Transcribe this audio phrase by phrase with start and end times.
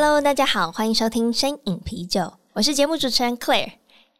[0.00, 3.72] ！Cheers！Hello，大家好，欢迎收听声饮啤酒，我是节目主持人 Claire，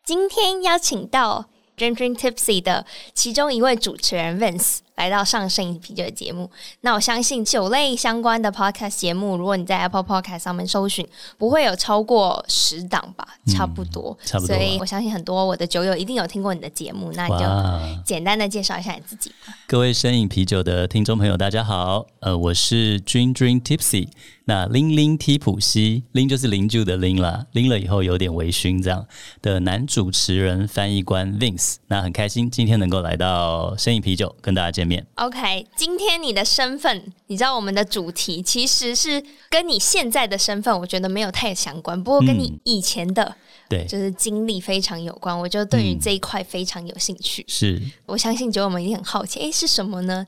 [0.04, 1.46] 今天邀请到
[1.78, 2.84] Dream Dream Tipsy 的
[3.14, 4.80] 其中一位主持人 Vince。
[4.96, 6.50] 来到上声饮啤酒的节目，
[6.82, 14.54] 那我相信酒类相关的 podcast 节目，如果你在 Apple Podcast 上面搜寻，不会有超过十档吧，差不多，差不多。
[14.54, 19.54] 所以我相信很多我的酒友一定有听过你的节目，那你就简单的介绍一下你自己吧。
[19.66, 24.08] 各位声饮啤酒的听众朋友，大家好，呃，我是 Dream Dream Tipsy，
[24.50, 29.06] 那拎拎 T 普西，拎就是拎住的拎啦，拎了以后有点微醺这样
[29.40, 35.06] 的男主持人翻译官 Vince，那很开心今天能够来到生意啤酒跟大家见面。
[35.14, 43.36] OK，今天你的身份，你知道我们的主题其实是跟你现在的身份，我觉得没有太相关，不过跟你以前的，嗯、
[43.68, 45.38] 对，就是经历非常有关。
[45.38, 47.44] 我就对于这一块非常有兴趣。
[47.46, 50.26] 是、嗯，我相信酒友们一定很好奇，哎，是什么呢？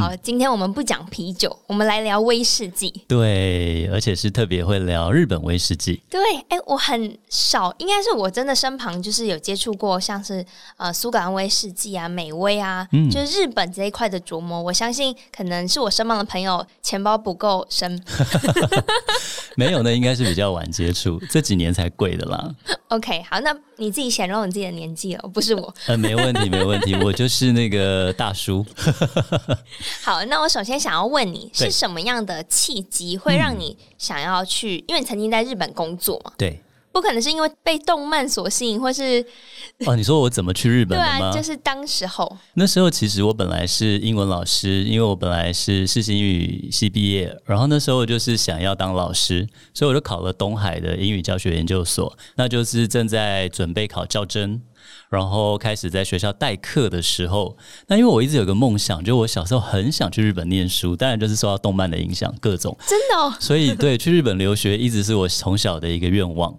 [0.00, 2.92] 好，今天我们不讲啤酒，我们来聊威士忌。
[3.08, 6.02] 对，而且是特别会聊日本威士忌。
[6.10, 10.44] 对，哎，我很少，应该是我真的身旁就是有接触过，像是
[10.76, 14.60] 呃苏格兰威士忌啊、美威啊，嗯、就是日本这一块的琢磨。
[14.60, 18.00] 我相信可能是我身旁的朋友钱包不够深。
[19.58, 22.54] 没有，那应该是比较晚接触， 这几年才贵的啦。
[22.88, 25.74] OK，好，那你自己显露你自己的年纪了，不是我。
[25.86, 28.64] 呃，没问题，没问题， 我就是那个大叔。
[30.02, 34.76] 好，那我首先想要问你，是什么样的契机会让你想要去？
[34.76, 36.32] 嗯、因为你曾经在日本工作嘛。
[36.36, 36.62] 对。
[36.96, 39.22] 不可能是因为被动漫所吸引，或是
[39.84, 39.94] 哦？
[39.94, 41.18] 你说我怎么去日本的吗？
[41.18, 42.38] 对啊，就是当时候。
[42.54, 54.62] 那时候其实我本来是英文老师，因为我本来是世新英语系毕业，然后那时候就是想要当老师，所以我就考了东海的英语教学研究所，那就是正在准备考教甄。
[55.08, 57.56] 然后开始在学校代课的时候，
[57.86, 63.32] 那因为我一直有个梦想，就我小时候很想去日本念书，当然就是受到动漫的影响，各种真的哦。
[63.38, 66.54] 所以对，去日本留学一直是我从小的一个愿望。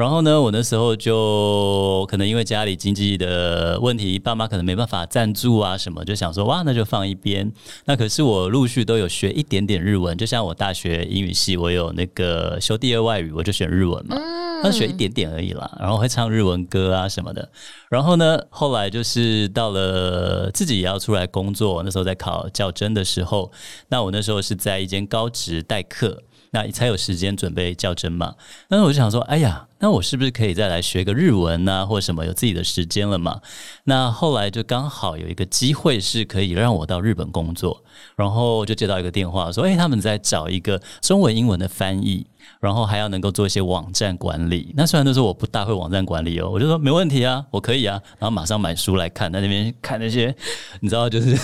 [0.00, 7.52] 然后呢，我那时候就可能因为家里经济的问题，爸妈可能没办法赞助啊什么，就想说哇，那就放一边。
[7.84, 14.16] 那可是我陆续都有学一点点日文，就像我大学英语系，我有那个修第二外语，我就选日文嘛，
[14.62, 15.70] 那学一点点而已啦。
[15.78, 17.46] 然后会唱日文歌啊什么的。
[17.90, 23.52] 然后呢，后来就是到了自己也要出来工作，那时候在考教甄的时候，
[23.90, 28.34] 那我那时候是在一间高职代课，那才有时间准备较真嘛。
[28.68, 29.66] 那我就想说，哎呀。
[29.82, 33.40] 那我是不是可以再来学个日文呢、或什么有自己的时间了嘛？
[33.84, 37.82] 那后来就刚好有一个机会是可以让我到日本工作，
[38.14, 42.26] 然后就接到一个电话说，哎，他们在找一个中文英文的翻译，
[42.60, 44.74] 然后还要能够做一些网站管理。
[44.76, 50.34] 那虽然都是我不大会网站管理哦，我就说没问题啊，我可以啊，然后马上买书来看，在那边看那些
[50.80, 51.34] 你知道就是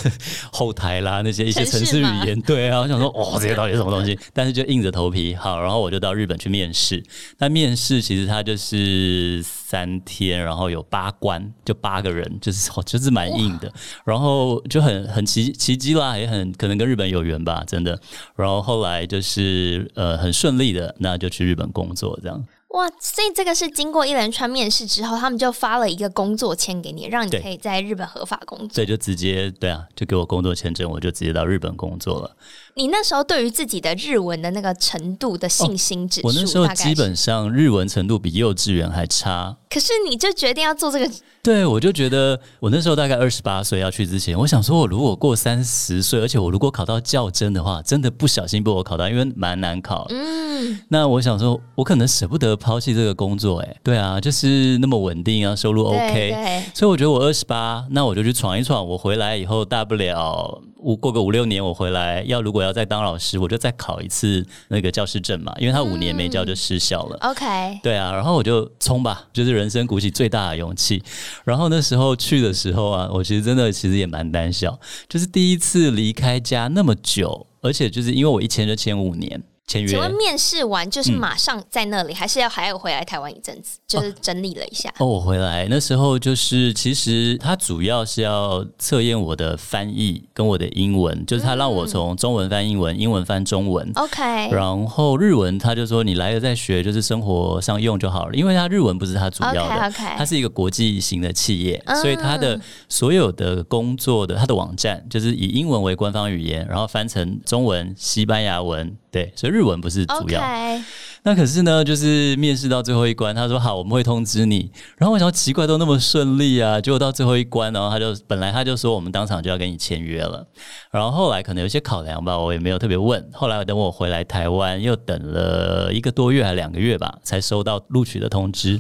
[0.53, 4.19] 后台啦，那些一些城市语言， 对啊，我想说哦，这些到底是什么东西？
[4.35, 7.03] 但是就硬着头皮好，然后我就到日本去面试。
[7.39, 8.27] 那面试其实。
[8.27, 13.73] 它就是三天，然后有八关，就八个人，就是就是蛮硬的，
[14.05, 18.01] 然后就很很奇奇迹啦，也很可能跟日本有缘吧，真的。
[18.37, 22.47] 然后后来就是呃很顺利的，那就去日本工作这样。
[22.69, 28.69] 哇，所以这个是经过一连串面试之后，他们就发了一个工作签给你，让你可以在日本合法工作。
[28.69, 32.37] 对，就直接对啊，就给我工作签证，我就直接到日本工作了。
[32.79, 39.57] 你那时候对于自己的日文的那个程度的信心指数，哦，我那时候基本上日文程度比幼稚园还差。
[39.71, 41.11] 可是你就决定要做这个？
[41.43, 50.05] 对，我就觉得我那时候大概二十八岁要去之前，我想说，我如果过三十岁，而且我如果考到较真的话，真的不小心被我考到，因为蛮难考。
[50.11, 53.61] 嗯，那我想说，我可能舍不得抛弃这个工作。
[53.61, 56.63] 哎，对啊，就是那么稳定啊，收入 OK。
[56.75, 58.87] 所以我觉得我二十八，那我就去闯一闯。
[58.87, 67.19] 我回来以后，大不了五过个五六年，我回来要如果要再当老师，我就再考一次那个教师证嘛，因为他五年没教就失效了。
[67.21, 71.03] 嗯、OK，对啊，然后我就冲吧，就是人生鼓起最大的勇气。
[71.45, 74.79] 然后那时候去的时候啊，我其实真的其实也蛮胆小，
[75.09, 79.89] 就是第一次离开家那么久，而且就是因为我一签就签五年，签约。
[79.89, 84.93] 请问面试完就是马上在那里，嗯、还是要还要回来台湾一阵子，就是整理了一下？
[84.99, 93.91] 哦，我回来那时候就是，其实他主要是要测验我的翻译跟我的英文，就是他让我从中文翻英文，英文翻中文。
[93.95, 108.97] OK，然后日文他就说你来了再学，就是生活上用就好了，因为他日文不是他主要的他是一个国际型的企业，嗯、所以他的所有的工作的他的网站就是以英文为官方语言，然后翻成中文、西班牙文。
[109.17, 110.39] 对，所以日文不是主要。
[110.43, 110.83] Okay.
[111.23, 114.71] 那可是呢，就是面试到最后一关，他说好，我们会通知你。
[114.99, 120.47] 然后我想奇怪，都那么顺利啊，结果到最后一关，然后他就本来他就说我们当场就要跟你签约了。
[120.91, 123.27] 然后后来可能有些考量吧，我也没有特别问。
[123.33, 128.79] 后来等我回来台湾，又等了一个多月还两个月吧，才收到录取的通知。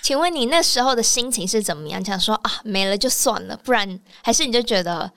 [0.00, 2.02] 请问你那时候的心情是怎么样？
[2.04, 5.10] 想说啊，没了就算了，不然还是你就觉得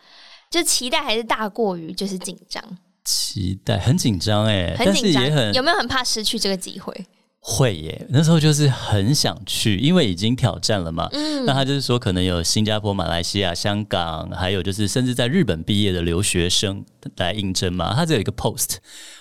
[0.50, 2.62] 就期待还是大过于就是紧张？
[3.08, 6.94] 期待很紧张哎，很紧张，也很有没有很怕失去这个机会？
[7.40, 11.08] 会耶，那时候就是很想去，因为已经挑战了嘛。
[11.14, 16.84] 嗯，那他就是说可能有新加坡、马来西亚、香港，还有就是甚至在日本毕业的留学生
[17.16, 17.94] 来应征嘛。
[17.96, 18.76] 他只有一个 post，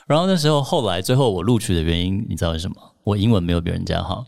[0.09, 2.75] 然后那时候后来最后我录取的原因，你知道是什么？
[3.05, 4.25] 我英文没有别人家好，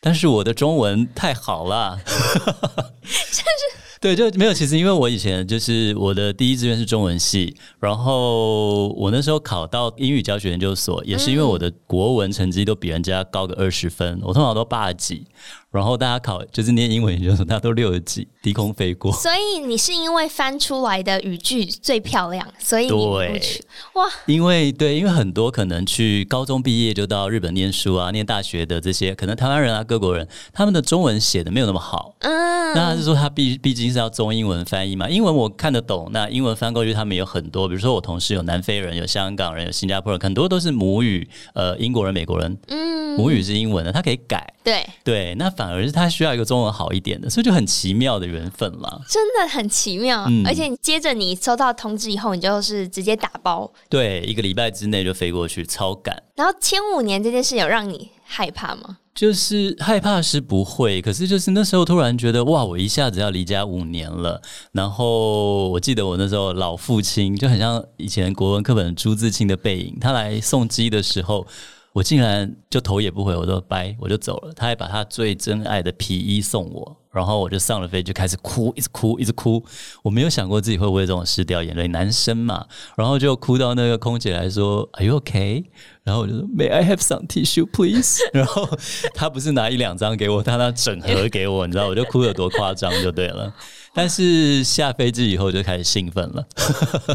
[0.00, 1.98] 但是我的中文太好了。
[2.06, 3.89] 就是。
[4.02, 4.54] 对，就没有。
[4.54, 15.26] 其实因为我以前就是我的第一志愿是中文系，然后我那时候考到英语教学研究所，也是因为我的国文成绩都比人家高个二十分，我通常都八十几。
[15.70, 19.12] 然后大家考就是念英文研究所，大家都六十几，低空飞过。
[19.12, 23.62] 所以你是因为翻出来的语句最漂亮，所以你录取
[23.94, 24.04] 哇？
[24.26, 32.16] 因为对，因为很多可能去高中毕业就到日本念书啊，念大学的这些，可能台湾人啊、各国人，他们的中文写的没有那么好。
[32.18, 44.52] 嗯，那他是说他毕毕竟是要中英文翻译嘛，英文我看得懂，那英文翻过去他们有很多，比如说我同事有南非人、有香港人、有新加坡人，很多都是母语呃英国人、美国人，嗯，母语是英文的，他可以改。
[44.64, 45.48] 对对，那。
[45.60, 49.02] 反而是他需要一个中文好一点的，所以就很奇妙的缘分了。
[49.06, 56.16] 真的很奇妙，嗯、而且接着你收到通知以后，你就是直接打包，对，一个礼拜之内就飞过去，超赶。
[56.34, 58.96] 然后签五年这件事有让你害怕吗？
[59.14, 64.40] 就是害怕是不会，可是就是那时候突然觉得哇，我一下子要离家五年了。
[64.72, 71.46] 然后我记得我那时候老父亲就很像以前国文课本朱自清的背影，他来送机的时候。
[71.92, 74.52] 我竟然就头也不回，我说拜，我就走了。
[74.54, 79.60] 他还把他最珍爱的皮衣送我，然后我就上了飞机，就开始哭，一直哭，一直哭。
[80.04, 82.64] 我没有想过自己会为这种事掉眼泪，男生嘛。
[82.96, 85.64] 然后就哭到那个空姐来说：“Are you okay？”
[86.04, 88.68] 然后我就说：“May I have some tissue, please？” 然后
[89.12, 93.52] 他不是拿一两张给我，他拿整盒给我，你知道，我就哭得多夸张就对了。
[93.92, 96.46] 但是下飞机以后就开始兴奋了，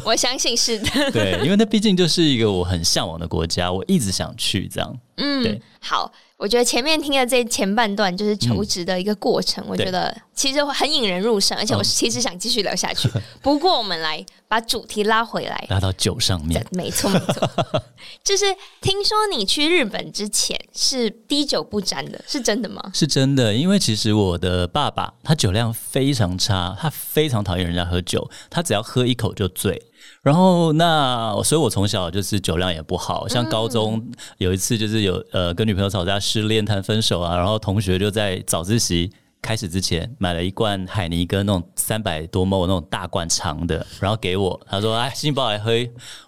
[0.04, 0.90] 我相信是的。
[1.12, 5.00] 对，因为那毕竟就是一个我很向往的国家，我一直想去这样。
[5.18, 6.12] 嗯，对，好。
[6.38, 13.10] 我觉得前面听的这前半段就是求职的一个过程，嗯、我觉得其实很引人入胜，而且我其实想继续聊下去。
[13.16, 16.64] 嗯、 不过我们来把主题拉回来，拉到酒上面。
[16.72, 17.50] 没错没错，
[18.22, 18.44] 就是
[18.82, 22.92] 听说你去日本之前是滴酒不沾的，是真的吗？
[22.94, 29.82] 是真的，因为其实我的爸爸他酒量非常差，他非常讨厌人家喝酒，他只要喝一口就醉。
[30.26, 34.04] 然后那，所以我从小就是酒量也不好，像高中
[34.40, 45.72] 有一次就是有呃跟女朋友吵架失恋谈分手啊，然后同学就在早自习开始之前买了一罐海尼根那种三百多 ml 那种大罐长的，然后给我，他说哎，新宝来喝，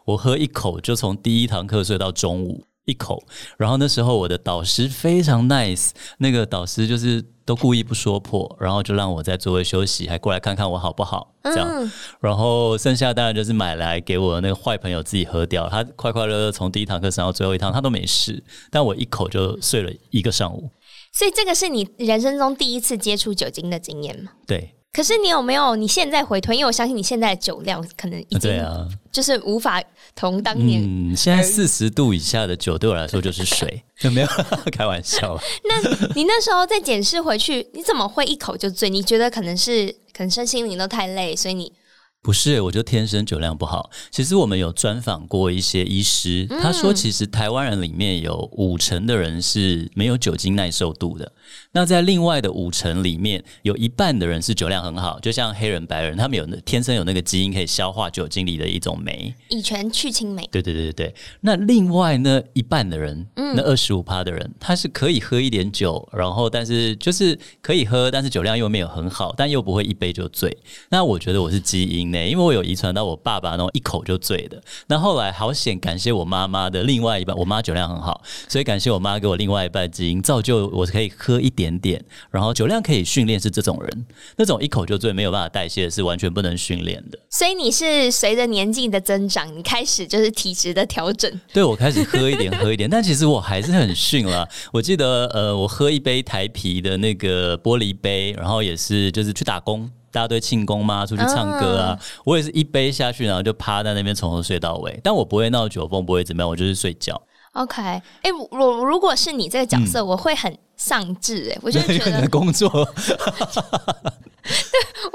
[0.06, 3.24] 我喝一口就从第一堂课睡到中午一口，
[3.58, 5.90] 然后那时候我的导师非常 nice，
[6.20, 7.26] 那个导师就是。
[7.48, 11.66] 都故意不说破，然后就让我在座位休息，还过来看看我好不好，这样。
[11.66, 11.90] 嗯、
[12.20, 20.70] 然后剩下当然就是买来给我的那个坏朋友自己喝掉，他快快乐乐从第一堂课上到最后一堂，他都没事，但我一口就睡了一个上午。
[21.14, 24.32] 所以这个是你人生中第一次接触酒精的经验吗？
[24.46, 24.77] 对。
[24.98, 25.76] 可是你有没有？
[25.76, 29.80] 你现在回推，因为我相信你现在的酒量可能已经对啊，就是无法
[30.16, 30.82] 同当年。
[30.84, 34.28] 嗯，现在四十度以下的酒对我来说就是水，有 没有
[34.72, 35.40] 开玩笑？
[35.66, 35.80] 那
[36.16, 38.90] 你那时候再检视回去，你怎么会一口就醉？
[38.90, 41.72] 你觉得可能是可能身心灵都太累，所以你。
[42.22, 43.90] 不是，我就天生酒量不好。
[44.12, 51.32] 其实我们有专访过一些医师，嗯、他说，其实台湾人里面有五成的人是没有酒精耐受度的。
[51.72, 60.46] 那在另外的五成里面，有一半的人是酒量很好，就像黑人、白人，他们有那天生有那个基因可以消化酒精里的一种酶，乙醛去氢酶。
[60.52, 61.16] 对对对对。
[61.42, 70.58] 那另外呢，一半的人，嗯、那二十五趴的人，他是可以喝一点酒，然后但是就是可以喝，但是酒量又没有很好，但又不会一杯就醉。
[70.90, 72.07] 那我觉得我是基因。
[72.30, 74.62] 因为我有遗传到我爸爸那种一口就醉的。
[74.88, 84.06] 那后来好险，感谢我妈妈的另外一半，我妈酒量很好，所以感谢我妈给我另外一半基因，造就我可以喝一点点，然后酒量可以训练是这种人，
[84.38, 87.20] 那种一口就醉没有办法代谢的是完全不能训练的。
[87.30, 91.32] 所以你是随着年纪的增长，你开始就是体质的调整。
[91.54, 94.48] 对，我开始喝一点喝一点，但其实我还是很逊了。
[94.72, 99.90] 我记得呃，我喝一杯台啤的那个玻璃杯，然后也是就是去打工。
[100.18, 105.00] 大家都庆功嘛，出去唱歌啊，嗯、我也是一杯下去，然后就趴在那边从头睡到尾。
[105.04, 107.22] 但我不会闹酒疯，不会怎么样，我就是睡觉。
[107.54, 112.68] OK，哎、欸，我如果是你这个角色，嗯、我会很丧志哎，我就觉得 工作。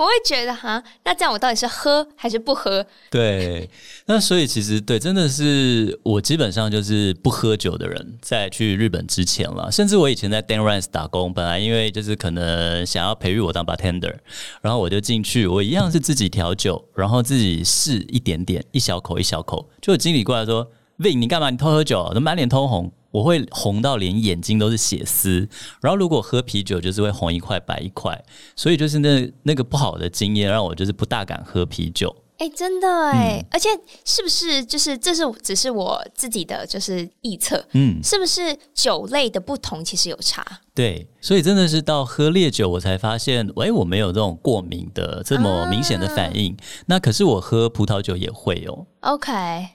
[0.03, 2.85] 我会觉得哈，那这样我到底是喝还是不喝？
[3.09, 3.71] 对，
[4.07, 9.71] 那所以其实对，真的是我基本上就是不喝酒的人，在去日本之前了。
[9.71, 14.17] 甚至我以前在 Dan Rance 打工，本来因为就是可能想要培育我当 bartender，
[14.61, 19.71] 然后我就进去，我一样是自己调酒，然后自己试一点点，一小口一小口。
[19.81, 20.69] 就经理过来说
[20.99, 21.49] ：“Vin，你干嘛？
[21.49, 22.11] 你偷喝酒？
[22.13, 25.49] 都满脸通红。”我会红到连眼睛都是血丝，
[25.81, 28.21] 然后如果喝啤酒就是会红一块白一块，
[28.57, 32.17] 所以就是那那个不好的经验让我就是不大敢喝啤酒。
[32.39, 33.69] 哎，真的哎，嗯、而且
[34.05, 37.65] 是不是就是这是只是我自己的就是臆测？
[37.73, 40.45] 嗯，是不是酒类的不同其实有差？
[40.75, 46.51] 对，所以真的是到喝烈酒我才发现，哎，我没有这种过敏的这么明显的反应。
[46.55, 48.87] 啊、那可是我喝葡萄酒也会哦。
[49.01, 49.31] OK，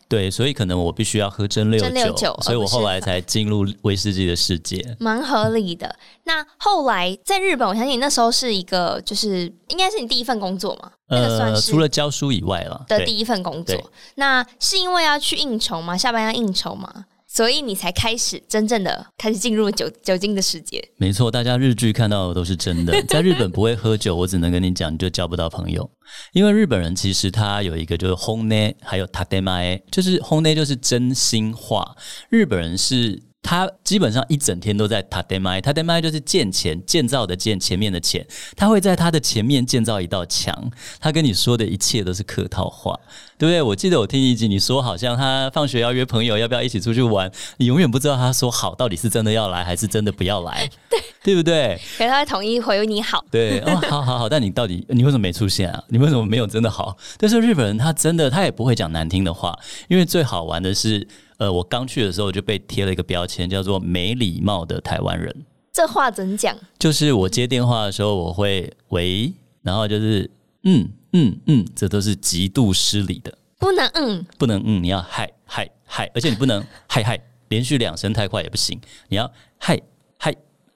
[0.09, 5.95] 对，所以可能我必须要喝蒸馏酒，蒸馏酒，所以我后来才进入威士忌的世界，蛮合理的。
[6.23, 10.91] 那后来在日本，我相信你那时候是一个，就是应该是你第一份工作嘛？
[11.09, 13.75] 那个算是除了教书以外了的第一份工作。
[14.15, 15.95] 那是因为要去应酬吗？
[15.95, 17.05] 下班要应酬吗？
[17.37, 20.83] 所以你才开始真正的开始进入酒酒精的世界。
[20.97, 22.99] 没错，大家日剧看到的都是真的。
[23.07, 25.87] 在日本不会喝酒，我只能跟你讲，你就交不到朋友。
[26.33, 31.95] 因为日本人其实他有一个就是 hone，，还有建前，就是 hone 就是真心话。
[32.31, 33.26] 日本人是。
[33.47, 38.27] 他基本上一整天都在建前，建前就是建前建造的建，前面的前，
[38.57, 40.69] 他会在他的前面建造一道墙。
[40.99, 42.99] 他跟你说的一切都是客套话，
[43.37, 43.61] 对不对？
[43.61, 47.31] 我记得我听一集你说，好像他放学要约朋友，要不要一起出去玩？
[47.55, 51.79] 你永远不知道他说好到底是真的要来，还是真的不要来， 对，对不对？
[51.97, 54.27] 可是他会统一回你好，对，哦，好好好。
[54.27, 55.81] 但你到底你为什么没出现啊？
[55.87, 56.97] 你为什么没有真的好？
[57.17, 61.07] 但是日本人他真的他也不会讲难听的话，因为最好玩的是。
[61.37, 65.45] 呃，我刚去的时候就被贴了一个标签，叫做没礼貌的台湾人。
[65.71, 66.57] 这话怎讲？
[66.79, 70.29] 就是我接电话的时候，我会喂，然后就是
[70.63, 73.37] 嗯嗯嗯，这都是极度失礼的。
[73.59, 78.79] 不能嗯，不能嗯，你要嗨嗨嗨，而且你不能 嗨嗨，连续两声太快也不行，
[79.09, 79.79] 你要嗨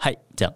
[0.00, 0.54] 嗨嗨这样，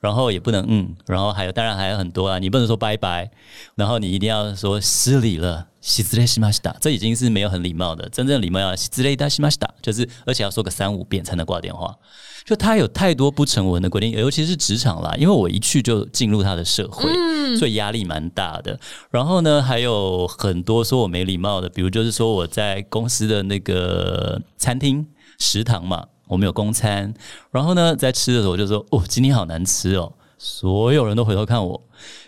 [0.00, 3.30] 然后也不能嗯，然后还有当然还有很多啊，你不能说拜拜，
[3.74, 5.66] 然后你一定要说失礼了。
[5.80, 8.06] 失礼しました，这已经是没有很礼貌的。
[8.08, 11.96] 真正礼貌要失礼いたしました，就是而且要说个三五遍才能挂电话。
[12.44, 18.78] 就他有太多不成文的规定，尤其是职场啦，因为我一去就进入他的社会，嗯、所以压力蛮大的。
[19.10, 25.06] 然后呢，还有很多说我没礼貌的，比如就是说我在公司的那个餐厅
[25.38, 27.12] 食堂嘛， 我们有公餐，
[27.50, 31.82] 然后呢在吃的时候我就说哦，今天好难吃哦，所有人都回头看我。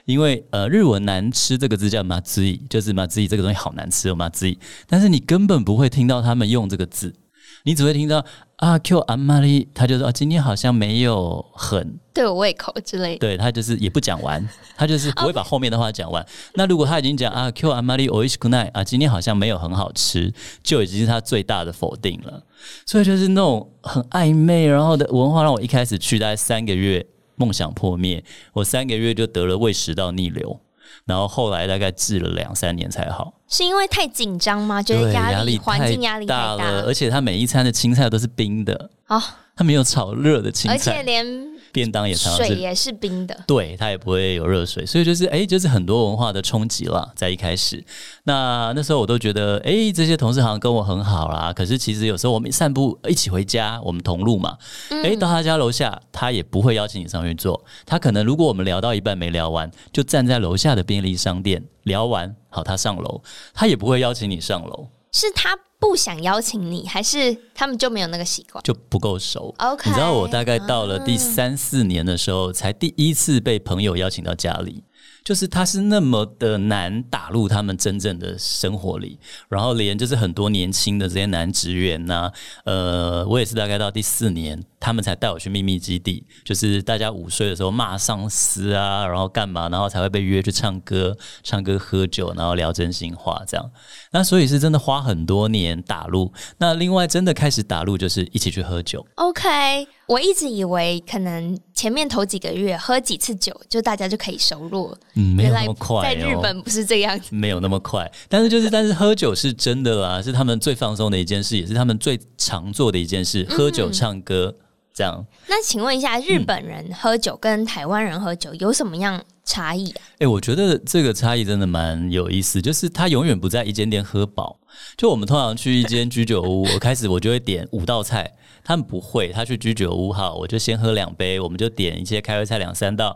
[0.05, 4.59] 因为呃，日文难吃这个字叫まずい，就是まずい这个东西好难吃哦，まずい。
[4.89, 7.15] 但是你根本不会听到他们用这个字，
[7.63, 8.25] 你只会听到
[8.57, 13.19] 啊，Q あんまり，他就说啊，今天好像没有很 对我胃口之类的。
[13.19, 16.25] 对，他就是也不讲完， 他就是不会把后面的话讲完。
[16.55, 22.43] 那如果他已经讲啊，Q あんまりおいしくない啊，今天好像没有很好吃，就已经是他最大的否定了。
[22.87, 27.07] 所以就是那种很暧昧然后的文化，让我一开始去大概三个月。
[27.37, 30.61] 梦想破灭，我三个月就得了胃食道逆流，
[31.07, 33.33] 然后后来大概治了两三年才好。
[33.49, 34.83] 是因为太紧张吗？
[34.83, 39.19] 觉得压力环境压力大了，而且他每一餐的青菜都是冰的哦，
[39.57, 41.27] 他没有炒热的青菜，而且连。
[41.76, 47.12] 便当也常常水也是冰的，对，它也不会有热水，所以就是哎，就是很多文化的冲击了。
[47.18, 47.84] 在一开始，
[48.24, 51.52] 那那时候我都觉得，哎，这些同事好像跟我很好啦。
[51.52, 54.58] 可是其实有时候我们散步一起回家，我们同路嘛，
[55.04, 57.62] 哎，到他家楼下，他也不会邀请你上去坐。
[57.86, 63.22] 他可能如果我们聊到一半没聊完，就站在楼下的便利商店聊完，好，他上楼，
[63.54, 64.88] 他也不会邀请你上楼。
[65.16, 68.62] 是他不想邀请你，还是他们就没有那个习惯？
[68.64, 69.54] 就不够熟。
[69.60, 74.84] OK，你知道我大概到了第三四年的时候，嗯、才第一次被朋友邀请到家里。
[75.26, 82.32] 就是他是那么的难打入他们真正的生活里，然后连就是很多年轻的这些男职员呐、
[82.64, 93.72] 呃，我也是大概到第四年，他们才带我去秘密基地，就是大家午睡的时候骂上司啊，然后干嘛，然后才会被约去唱歌、唱歌、喝酒，然后聊真心话这样。
[94.12, 96.32] 那所以是真的花很多年打入。
[96.60, 99.04] 那另外真的开始打入就是一起去喝酒。
[99.16, 104.98] OK，我一直以为可能前面头几个月喝几次酒，就大家就可以熟络。
[105.16, 106.02] 嗯，没有那么快、哦。
[106.04, 108.12] 在日本不是这样子，没有那么快。
[108.30, 113.46] 但是就是，但是喝酒是真的啦，是他们最放松的一件事，也是他们最常做的一件事。
[113.50, 114.56] 喝酒、唱歌。
[114.60, 114.62] 嗯
[114.96, 120.00] 这样，那请问一下，日本人喝酒跟台湾人喝酒有什么样差异啊？
[120.12, 124.58] 哎、欸，我觉得这个差异真的蛮有意思，就是他永远不在一间店喝饱。
[124.96, 128.32] 就我们通常去一间居酒屋，我开始我就会点五道菜，
[128.66, 133.16] 他们不会，他去居酒屋哈，我就先喝两杯，我们就点一些开胃菜两三道。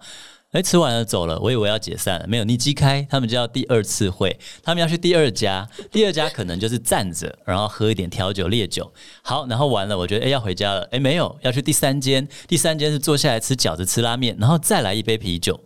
[0.51, 8.91] 哎，吃完了走了，我以为要解散了，没有，你击开，他们就要第二次会，他们要去第二家，第二家可能就是站着，然后喝一点调酒烈酒，
[9.21, 15.59] 好，然后完了，我觉得哎要回家了，哎没有，要去第三间，第三间是坐下来吃饺子吃拉面，然后再来一杯啤酒，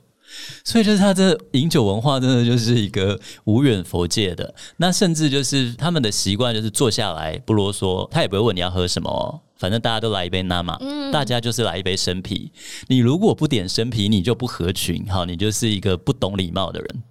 [0.65, 9.42] 所以就是他这饮酒文化真的就是一个无远佛界的，那甚至就是他们的习惯就是坐下来不啰嗦，他也不会问你要喝什么。
[9.63, 12.51] 反正大家都来一杯拿马，嗯，大家就是来一杯生啤。
[12.89, 17.03] 你如果不点生啤，你就不合群，好，你就是一个不懂礼貌的人。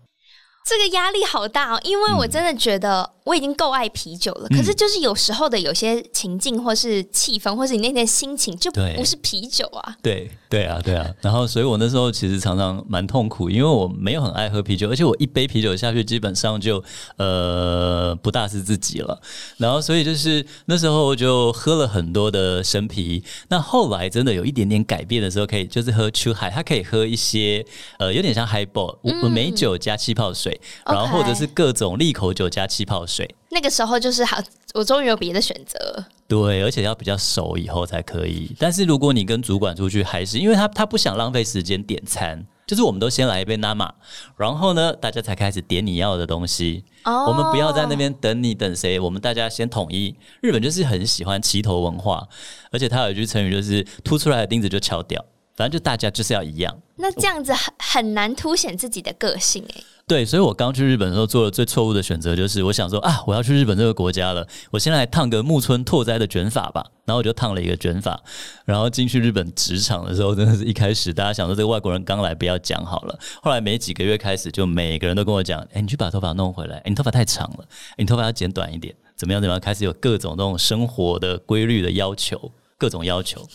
[0.69, 9.97] 这个压力好大哦，因为我真的觉得我已经够爱啤酒了，嗯、可是就是有时候的有些情境或是气氛，或是你那天心情就不是啤酒啊。
[10.03, 16.85] 对对啊对啊，然后所以我那时候其实常常蛮痛苦，因为我没有很爱喝啤酒，而且我一杯啤酒下去基本上就
[17.17, 19.19] 呃不大是自己了。
[19.57, 23.25] 然后所以就是那时候就喝了很多的生啤。
[23.49, 27.65] 那后来真的有一点点改变的时候，可以就是喝出海，它可以喝一些
[27.99, 28.99] 呃有点像 highball，
[29.31, 30.61] 美酒加气泡水。
[30.85, 34.43] 然后或者是各种利口酒加气泡水，那个时候就是好，
[34.73, 36.03] 我终于有别的选择。
[36.27, 38.51] 对，而且要比较熟以后才可以。
[38.59, 43.91] 但是如果你跟主管出去，还是因为他他不想浪费时间点餐，就是我们都先来一杯 Nama，
[44.39, 46.83] 然后呢，大家才开始点你要的东西。
[47.05, 50.17] 哦，我们不要在那边等你等谁，我们大家先统一。
[50.41, 52.27] 日本就是很喜欢齐头文化，
[52.71, 55.23] 而且他有一句成语就是凸出来的钉子就敲掉，
[55.55, 56.75] 反正就大家就是要一样。
[56.97, 59.83] 那这样子很很难凸显自己的个性哎。
[60.13, 66.85] 对，所以我刚去日本的时候做的最错误的选择，就是我想说啊，我要去日本这个国家了，我先来烫个木村拓哉的卷发吧。
[67.07, 68.23] 然后我就烫了一个卷发，
[68.67, 73.19] 然后进去日本职场的时候，真的是一开始大家想说这个外国人刚来，不要讲好了。
[73.41, 83.49] 后来没几个月开始，就每个人都跟我讲，哎，你去把头发弄回来，哎，你头发太长了，哎，你头发要剪短一点，怎么样怎么样，开始有各种那种生活的规律的要求，各种要求。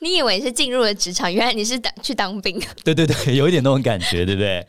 [0.00, 2.60] 你以为是进入了职场，原来你是当去当兵。
[2.84, 4.66] 对对对，有一点那种感觉，对不对？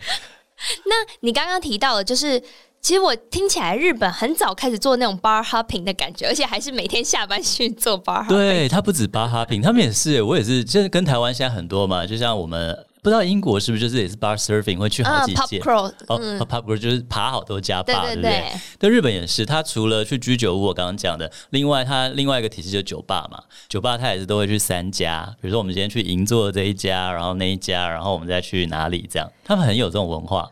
[0.86, 2.40] 那你刚刚提到的，就是
[2.82, 8.30] 其实我听起来日本很早开始做那种 bar hopping 的感觉，而且还是每天下班去做 bar hopping。
[8.30, 12.86] 对，他不止 bar hopping，他们也是，我也是，就是跟台湾现在很多嘛，就像我们。
[13.02, 18.62] 不知道英国是不是就是也是 bar surfing 会去好几届、uh, 哦、嗯 oh,，pub crawl 就是爬好多家 bar，对对对，对不对？
[18.78, 30.48] 但，日本也是，他除了去居酒屋，我刚刚讲的，另外他另外一个体系就是酒吧嘛，酒吧他也是都会去三家，比如说我们今天去银座这一家，然后那一家，然后我们再去哪里这样，他们很有这种文化。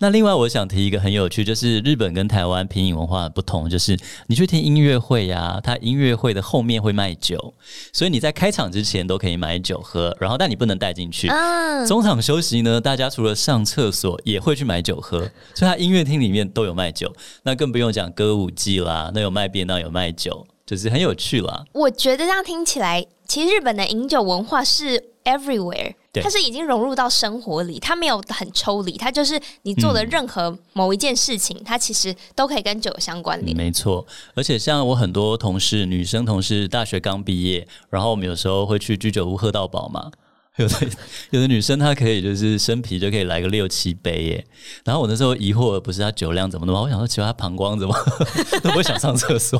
[0.00, 7.52] 那另外，我想提一个很有趣，就是日本跟台湾品饮文化的不同，就是你去听音乐会呀、啊，它音乐会的后面会卖酒，
[7.92, 11.26] 所以你在开场之前都可以买酒喝，然后但你不能带进去。
[11.26, 11.84] 嗯。
[11.84, 15.18] 中场休息呢，大家除了上厕所也会去买酒喝，
[15.52, 21.64] 所以它音乐厅里面都有卖酒，那更不用讲歌舞伎啦，那有卖便当，有卖酒，就是很有趣啦。
[21.72, 25.94] 我觉得这样听起来，其实日本的饮酒文化是 everywhere。
[26.20, 33.56] 它是已经融入到生活里，它没有很抽离，它就是你做的任何某一件事情，嗯、它其实都可以跟酒有相关联。
[33.56, 40.10] 没错，而且像我很多同事，女生同事，大学刚毕业，然后我们有时候会去居酒屋喝到饱嘛。
[40.58, 40.88] 有的
[41.30, 44.46] 有的女生她可以就是生啤就可以来个六七杯耶，
[44.84, 47.94] 然后我那时候疑惑不是她酒量怎么那么，我想说奇怪她膀胱怎么
[48.62, 49.58] 都不会想上厕所，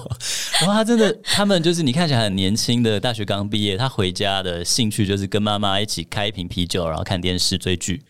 [0.60, 8.02] 然后她真的他们就是你看起来很年轻的大学刚毕业，她回家的兴趣就是跟妈妈一起开一瓶啤酒，然后看电视追剧，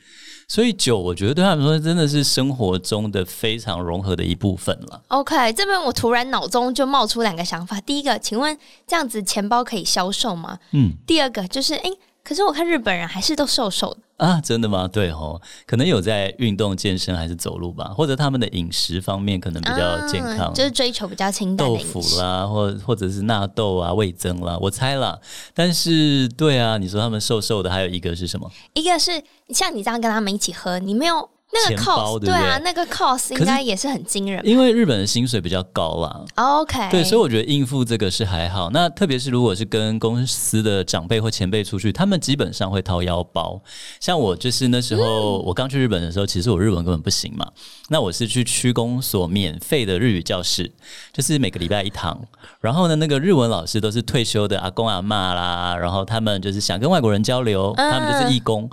[0.48, 5.02] 所以酒我觉得对他们说真的是生活中的非常融合的一部分了。
[5.08, 10.58] OK，这边我突然脑中就冒出两个想法，第一个，请问这样子钱包可以销售吗？
[10.72, 11.90] 嗯，第二个就是诶。
[12.28, 14.86] 可是我看日本人还是都瘦瘦的啊，真的吗？
[14.86, 25.18] 对哦，可能有在运动健身还是走路吧，或者他们的饮食方面可能比较健康，啊、就是追求比较清淡的豆腐啦，或或者是纳豆啊、味增啦，我猜啦。
[25.54, 28.50] 但是对啊，你说他们瘦瘦的，还有一个是什么？
[28.74, 31.30] 一个是像你这样跟他们一起喝，你没有
[31.66, 32.34] 钱包，对不对？
[32.34, 34.40] 对啊，那个 cost 应该也是很惊人。
[34.46, 36.24] 因为日本的薪水比较高啦。
[36.34, 38.68] OK，对，所以我觉得应付这个是还好。
[38.70, 43.60] 那特别是如果是跟公司的长辈或前辈出去，他们基本上会掏腰包。
[43.98, 47.46] 像我就是那时候、嗯、我刚去日本的时候，其实我日文根本不行嘛。
[47.88, 50.70] 那我是去区公所免费的日语教室，
[51.12, 52.20] 就是每个礼拜一堂。
[52.60, 58.68] 然后呢，那个日文老师都是退休的阿公阿嬷啦，然后他们就是想跟外国人交流，他们就是义工。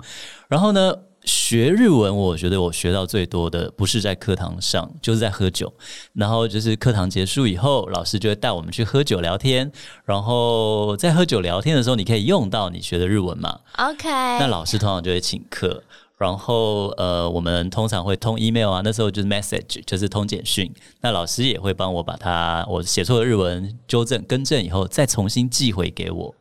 [0.48, 0.94] 然后呢，
[1.26, 5.72] 学日文，我觉得我学到最多的不是在课堂上，就是在喝酒。
[6.12, 9.70] 然后就是课堂结束以后，老师就会带我们去喝酒聊天。
[10.04, 14.08] 然后在喝酒聊天的时候，你可以用到你学的日文嘛？OK。
[14.08, 15.82] 那老师通常就会请客。
[16.16, 20.72] 然后呃，我们通常会通 email 啊，那时候就是 message，就是通简讯。
[21.02, 26.34] 那老师也会帮我把它我写错的日文纠正更正以后，再重新寄回给我。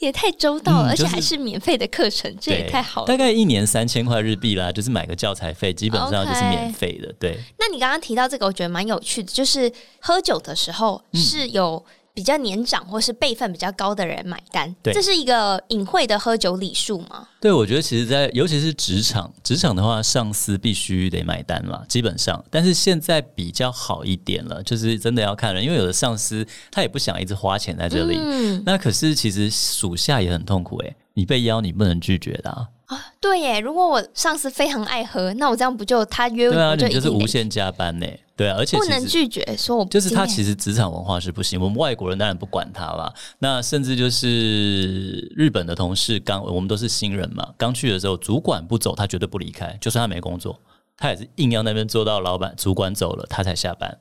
[0.00, 3.06] 也太周到了，嗯就是、而且还是免费的课程，这也太好了。
[3.06, 7.14] 大概一年三千块日币啦，就是买个教材费，基本上就是免费的。
[7.20, 7.38] 对。
[7.58, 11.80] 那你刚刚提到这个，我觉得蛮有趣的，就是喝酒的时候是有。
[12.12, 17.28] 比较年长或是辈分比较高的人买单，对，这是一个隐晦的喝酒礼数吗？
[17.40, 22.44] 对，我觉得其实在，在尤其是职场，职场的话，上司必须得买单嘛，基本上。
[22.50, 32.68] 但是现在比较好一点了，就是真的要看人，因为有的上司他也不想一直花钱在这里，嗯，那可是其实属下也很痛苦诶，你被邀你不能拒绝的啊。
[32.86, 33.60] 啊，对耶！
[33.60, 38.06] 如果我上司非常爱喝，那我这样不就他约我对啊，就你就是无限加班呢？
[38.40, 41.60] 对啊，而且不能拒绝，说我就是他其实职场文化是不行。
[41.60, 43.12] 我们外国人当然不管他啦。
[43.38, 50.58] 那甚至就是日本的同事刚，我们都是新人嘛，刚去的时候，主管不走，他绝对不离开，就算他没工作，
[50.96, 53.94] 他也是硬要那边做到老板主管走了，他才下班。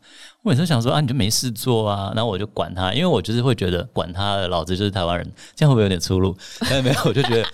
[0.43, 6.33] 我每次想说啊，你就没事做啊，然后我就管他，因为我就是会觉得管他的，老子就是台湾人，这样会不会有点出入？
[6.69, 7.45] 没有没有，我就觉得。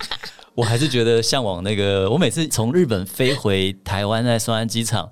[0.54, 2.08] 我还是觉得向往那个。
[2.10, 5.10] 我每次从日本飞回台湾，在松山机场，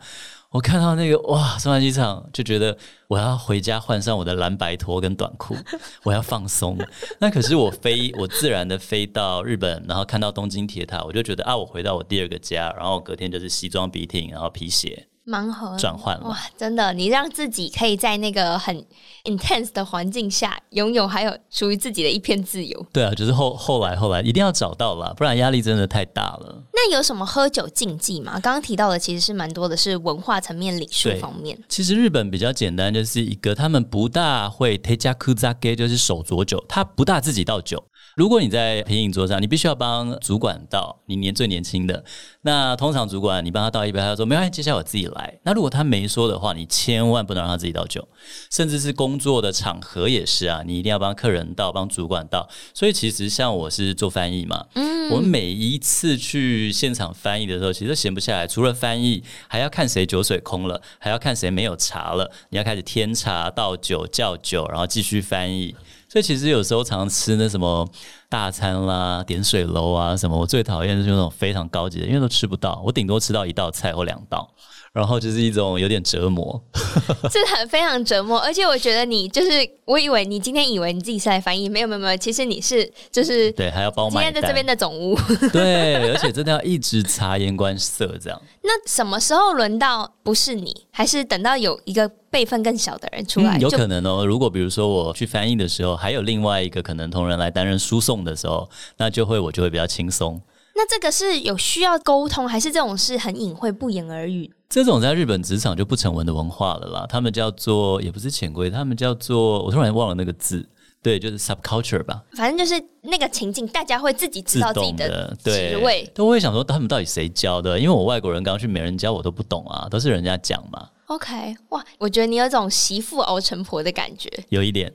[0.55, 5.57] 我看到那个哇，松山机场就觉得我要回家换上我的蓝白拖跟短裤，
[6.05, 6.79] 我要放松。
[7.19, 12.73] 那可是我飞，我自然的飞到日本，然后看到东京铁塔，我就觉得啊，我回到我第二个家。
[12.79, 15.09] 然后隔天就是西装笔挺，然后皮鞋。
[15.27, 16.39] 盲盒转换了哇！
[16.57, 18.85] 真的，你让自己可以在那个很
[19.25, 22.87] intense 的环境下拥有还有属于自己的一片自由。
[22.93, 26.63] 对啊，就是后后来后来一定要找到了，不然压力真的太大了。
[26.73, 28.33] 那有什么喝酒禁忌吗？
[28.41, 31.59] 刚刚提到的其实是蛮多的，是文化层面礼数方面。
[31.69, 37.83] 其实日本比较简单，就是一个他们不大会 tejakuzake，就是手酌酒，他不大自己倒酒。
[38.15, 42.05] 如果你在品饮桌上，你必须要帮主管倒，你年最年轻的，
[42.43, 45.41] 那通常主管你帮他倒一杯，他就说没关系，接下来我自己来。
[45.43, 48.07] 那如果他没说的话，你千万不能让他自己倒酒，
[48.53, 52.49] 甚至是工作的场合也是啊，你一定要帮客人倒，帮主管倒。
[52.73, 65.75] 所以其实像我是做翻译嘛，嗯，我每一次去现场翻译的时候，其实闲不下来，除了翻译，还要看谁酒水空了，还要看谁没有茶了，你要开始添茶、倒酒、叫酒，然后继续翻译。
[66.15, 67.85] 所以其实有时候常吃那什么
[68.29, 74.49] 大餐啦、点水楼啊什么，我最讨厌就是那种非常高级的，因为都吃不到，我顶多吃到一道菜或两道。
[74.95, 76.63] 然后就是一种有点折磨，
[77.29, 79.51] 是很非常折磨，而且我觉得你就是，
[79.87, 85.19] 我以为你今天以为你自己是来翻译，没有没有没有，其实你是就是对，还要帮我，今天在这边的总务，
[85.53, 88.41] 对，而且真的要一直察言观色这样。
[88.63, 93.59] 那什么时候轮到不是你，还是等到有一个辈分更小的人出来？
[93.59, 94.25] 嗯，有可能哦。
[94.25, 100.41] 如果比如说我去翻译的时候，还有另外一个可能同仁来担任输送的时候，那就会我就会比较轻松。
[100.77, 104.51] 那这个是有需要沟通，还是这种是很隐晦、不言而喻？
[104.75, 110.69] 这种在日本职场就不成文的文化了啦，他们叫做也不是潜规，他们叫做我突然忘了那个字，
[111.01, 112.21] 对，就是 subculture 吧。
[112.33, 117.79] 反正就是那个情境，大家会自己知道自己的职位，对，都会想说他们到底谁教的？
[117.79, 120.89] 因为我外国人刚去，没人教我都不懂啊，都是人家讲嘛。
[121.07, 124.93] OK，哇，我觉得你有种媳妇熬成婆的感觉，有一点。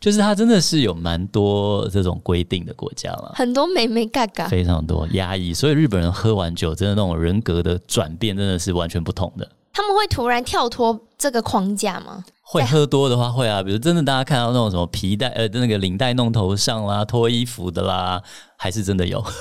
[0.00, 9.48] 就是它真的是有蛮多这种规定的国家了，很多美美嘎嘎，非常多压抑，所以日本人喝完酒，真的那种人格的转变，真的是完全不同的。
[9.72, 12.24] 他们会突然跳脱这个框架吗？
[12.42, 18.22] 会喝多的话会啊，比如真的大家看到那种什么皮带呃那个领带弄头上啦，脱衣服的啦，
[18.56, 19.22] 还是真的有。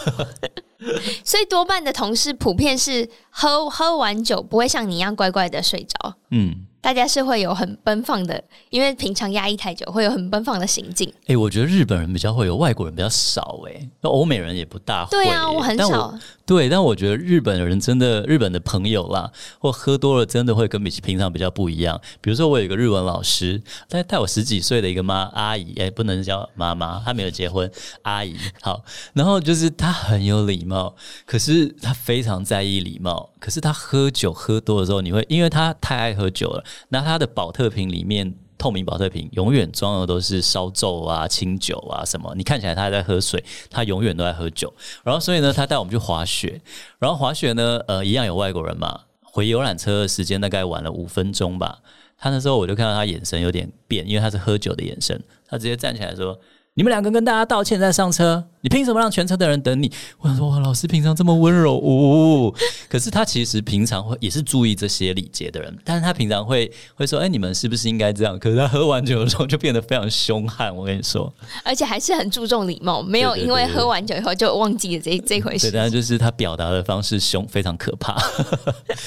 [1.24, 6.16] 所以多半的同事普遍是喝喝完酒不会像你一样乖乖的睡着。
[6.32, 6.68] 嗯。
[6.88, 11.06] 大家是会有很奔放的，因为平常压抑太久，会有很奔放的行径。
[11.24, 13.74] 哎、欸，我觉得日本人比较会有，外国人比较少、欸。
[13.74, 15.26] 哎，那欧美人也不大会、欸。
[15.26, 16.18] 对啊，我很少。
[16.48, 19.30] 对，但我觉得日本人真的，日本的朋友啦，
[19.60, 22.00] 或喝多了真的会跟比平常比较不一样。
[22.22, 27.70] 比如说，我有一个日文老师，他带我十几岁的一个妈阿姨，哎、不能叫妈妈，她没有结婚，
[28.04, 28.82] 阿姨好。
[29.14, 33.30] 然后就是他很有礼貌，可是他非常在意礼貌。
[33.40, 38.34] 可是他喝酒喝多的时候，你会因为他太爱喝酒了，那他的宝特瓶里面。
[38.58, 44.74] 透明保特瓶永远装的都是烧酎啊、清酒啊什么，你看起来他还在喝水，他永远都在喝酒。
[45.04, 46.62] 然后所以呢，他带我们去滑雪，
[47.00, 49.02] 然后滑雪呢，呃，一样有外国人嘛。
[49.22, 51.80] 回游览车的时间大概晚了五分钟吧。
[52.18, 56.40] 他那时候我就看到他眼神有点变，因为他是喝酒的眼神，他直接站起来说
[56.78, 59.90] ：“你们两个跟大家道歉再上车。”你凭什么让全车的人等你？
[60.20, 62.54] 我想说，哇，老师平常这么温柔哦，
[62.90, 68.38] 可是他其实平常会也是注意这些礼节的人，但是他平常会会说，哎、欸，你们是不是应该这样？
[68.38, 70.76] 可是他喝完酒的时候就变得非常凶悍。
[70.76, 75.72] 我跟你说，而且还是很注重礼貌，没有因为喝完酒以后就忘记了这这回事。
[75.72, 78.22] 对，但就是他表达的方式凶，非常可怕。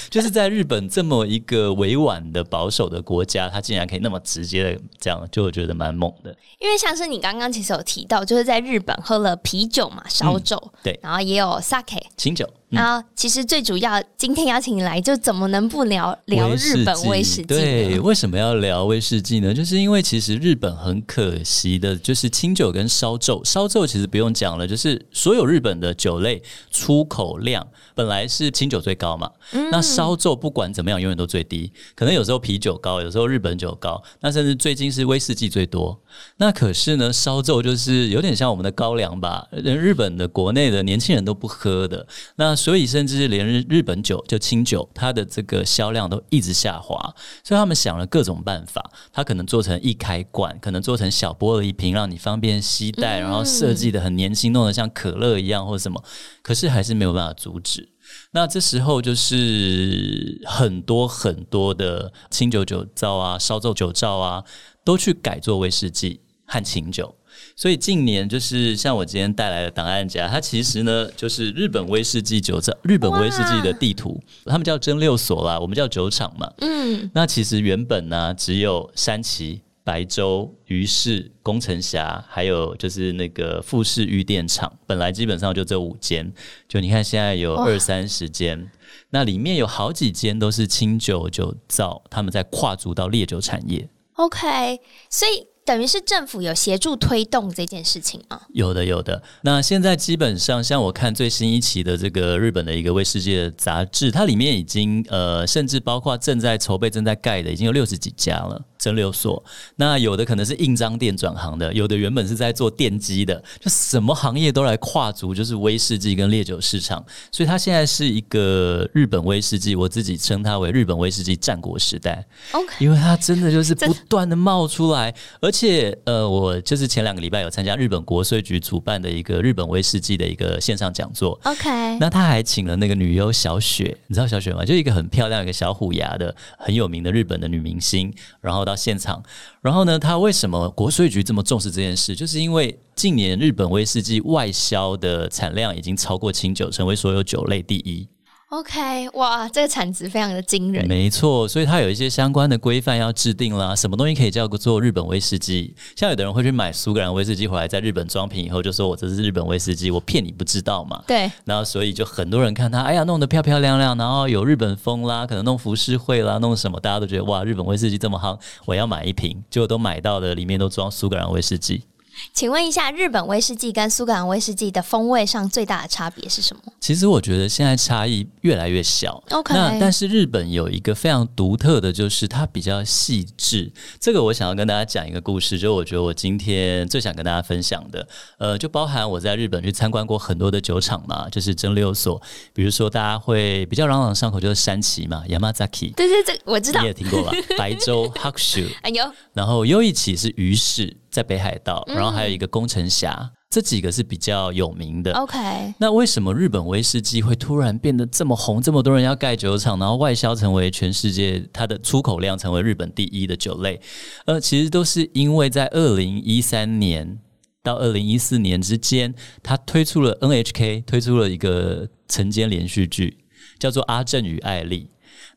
[0.09, 6.35] 就是在日本这么一个委婉的保守的国家，他竟然可以那么直接的这样，就我觉得蛮猛的。
[6.61, 9.37] 因为像是你刚刚其实有提到，就是在日本喝了。
[9.43, 12.49] 啤酒嘛，烧酒、嗯，对，然后也有 sake 清酒。
[12.71, 17.43] 然后，其实最主要，今天邀请你来，就怎么能不聊聊日本威士忌？
[17.43, 19.53] 对，为什么要聊威士忌呢？
[19.53, 23.45] 就是因为其实日本很可惜的，就是清酒跟烧酎。
[23.45, 29.29] 烧酎其实不用讲了，就是所有日本的酒类出口量本来是清酒最高嘛。
[29.53, 31.73] 嗯、那烧酎不管怎么样，永远都最低。
[31.97, 36.01] 可能有时候啤酒高，有时候日本酒高，那甚至最近是威士忌最多。
[36.37, 39.49] 那可是呢，烧酎就是有点像我们的高粱吧？
[39.51, 42.07] 日本的国内的年轻人都不喝的。
[42.37, 46.97] 那所以，甚至连日日本酒就清酒，它的这个销量都一直下滑。
[47.43, 56.05] 所以他们想了各种办法，它可能做成易开罐，可能做成小玻璃瓶，让你方便携带，然后设计的很年轻，弄得像可乐一样或者什么。
[56.43, 57.89] 可是还是没有办法阻止。
[58.33, 64.45] 那这时候就是很多很多的清酒酒造啊、烧酎酒造啊，
[64.85, 67.15] 都去改做威士忌和清酒。
[67.61, 76.51] 所以近年就是像我今天带来的档案夹，它其实呢就是日本威士忌酒造、日本威士忌的地图，他们叫蒸馏所啦，我们叫酒厂嘛。
[76.63, 86.33] 嗯，那其实原本呢只有山崎、白州、余市、宫城峡，还有就是那个富士御电厂，本来基本上就这五间。
[86.67, 88.71] 就你看现在有二三十间，
[89.11, 93.87] 那里面有好几间都是清酒酒造，他们在跨足到烈酒产业。
[94.15, 95.50] OK，所以。
[95.71, 98.41] 等于是政府有协助推动这件事情吗？
[98.53, 99.23] 有的，有的。
[99.43, 108.61] 那现在基本上，像我看最新一期的这个日本的一个为世界杂志，它里面已经呃，甚至包括正在筹备、正在盖的，已经有六十几家了。
[108.81, 109.45] 蒸馏所，
[109.77, 117.05] 那有的可能是印章店转行的，有的原本是在做电机的，就什么行业都来跨足，就是威士忌跟烈酒市场。
[117.31, 122.25] 所以它现在是一个日本威士忌，我自己称它为日本威士忌战国时代。
[122.53, 131.39] OK，因为它真的就是不断的冒出来，而且呃，我就是前两个礼拜有参加日本国税局主办的一个日本威士忌的一个线上讲座。
[131.45, 134.65] OK，那他还请了那个女优小雪，你知道小雪吗？
[134.65, 138.70] 就一个很漂亮、一个小虎牙的很有名的日本的女明星，然后。
[138.71, 139.23] 到现场，
[139.61, 142.15] 然后呢，他为什么国税局这么重视这件事？
[142.15, 148.09] 就是因为近年日本威士忌外销的产量已经超过清酒，成为所有酒类第一。
[148.51, 150.85] OK，哇，这个产值非常的惊人。
[150.89, 153.77] 没错，所以它有一些相关的规范要制定啦。
[153.77, 155.73] 什么东西可以叫做日本威士忌？
[155.95, 161.01] 像有的人会去买苏格兰威士忌回来，在日本装瓶以后，就说我这是日本威士忌，我骗你不知道嘛。
[161.07, 161.31] 对。
[161.45, 171.85] 然后所以就很多人看它，哎呀，弄得漂漂亮亮，然后有日本风啦，可能弄浮世绘啦，弄什么，大家都觉得哇，日本威士忌这么夯，我要买一瓶，结果都买到的里面都装苏格兰威士忌。
[172.33, 176.73] 请问一下，日本威士忌跟苏格兰威士忌的风味上最大的差别是什么？
[176.81, 179.23] 其实我觉得现在差异越来越小。
[179.31, 183.71] OK，那但是日本有一个非常独特的，就是它比较细致。
[183.99, 188.07] 这个我想要跟大家讲一个故事，就我觉得我今天最想跟大家分享的，
[188.39, 192.21] 呃，就包含我在日本去参观过很多的酒厂嘛，就是蒸馏所，
[192.53, 195.95] 比如说大家会比较朗朗上口就是山崎嘛，Yamazaki。
[195.95, 197.33] 对对对，我知道，你也听过吧？
[197.59, 200.97] 白州 Hakushu，哎呦，然后又一起是鱼市。
[201.11, 205.13] 在北海道，然后还有一个宫城峡，嗯，这几个是比较有名的。
[205.15, 208.63] OK，那为什么日本威士忌会突然变得这么红？
[208.63, 213.81] 这么多人要盖酒厂，然后外销成为全世界，它的出口量成为日本第一的酒类？
[214.27, 217.19] 呃，其实都是因为在二零一三年
[217.63, 223.19] 到二零一四年之间，它推出了 NHK 推出了一个晨间连续剧，
[223.59, 224.91] 叫做《阿正与艾丽》。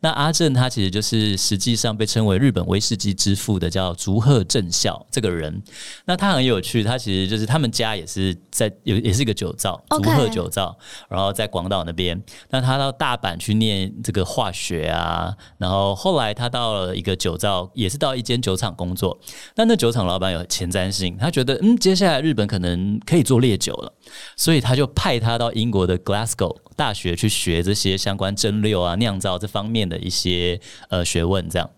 [0.04, 5.64] 那阿正他其实就是实际上被称为日本威士忌之父的叫竹鹤正孝这个人。
[6.04, 12.22] 那他很有趣，他其实就是他们家也是在有也是一个酒造，竹鹤酒造，然后在广岛那边。
[12.50, 19.18] 那他到大阪去念这个化学啊，然后后来他到了一个酒造，也是到一间酒厂工作。
[19.56, 23.94] 那那酒厂老板有前瞻性，他觉得嗯，接下来日本可能可以做烈酒了，
[24.36, 30.60] 所以他就派他到英国的 Glasgow 大学去学这些相关蒸馏啊、酿造这方面的一些
[30.90, 31.48] 呃学问。
[31.50, 31.70] 这样，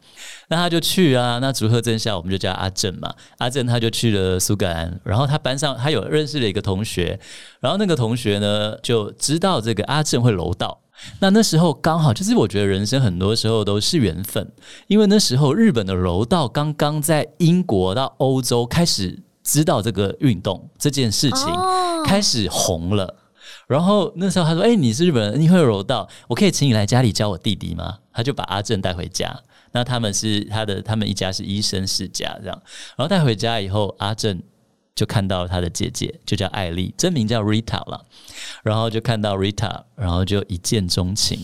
[0.49, 1.39] 那他就去啊。
[1.39, 3.13] 那竹鹤政孝，我们就叫阿正嘛。
[3.39, 7.19] 阿正他就去了苏格兰，然后他班上他有认识了一个同学，
[7.60, 10.81] 然后那个同学呢就知道这个阿正会柔道。
[11.19, 14.49] 那那时候刚好就是我觉得人生很多时候都是缘分，
[14.88, 21.53] 因为那时候日本的柔道刚刚在英国到欧洲开始知道这个运动这件事情
[22.05, 23.13] 开始红了。
[23.67, 29.38] 然后那时候他说：“哎、你是日本人，你会柔道，我可以请你来家里教我弟弟吗？”他就把阿正带回家。
[29.71, 32.62] 那他们是他的，他们一家是医生世家这样。
[32.95, 34.41] 然后带回家以后，阿正
[34.93, 38.06] 就看到他的姐姐，就叫艾丽，真名叫 Rita 了。
[38.63, 41.39] 然后就看到 Rita，然后就一见钟情，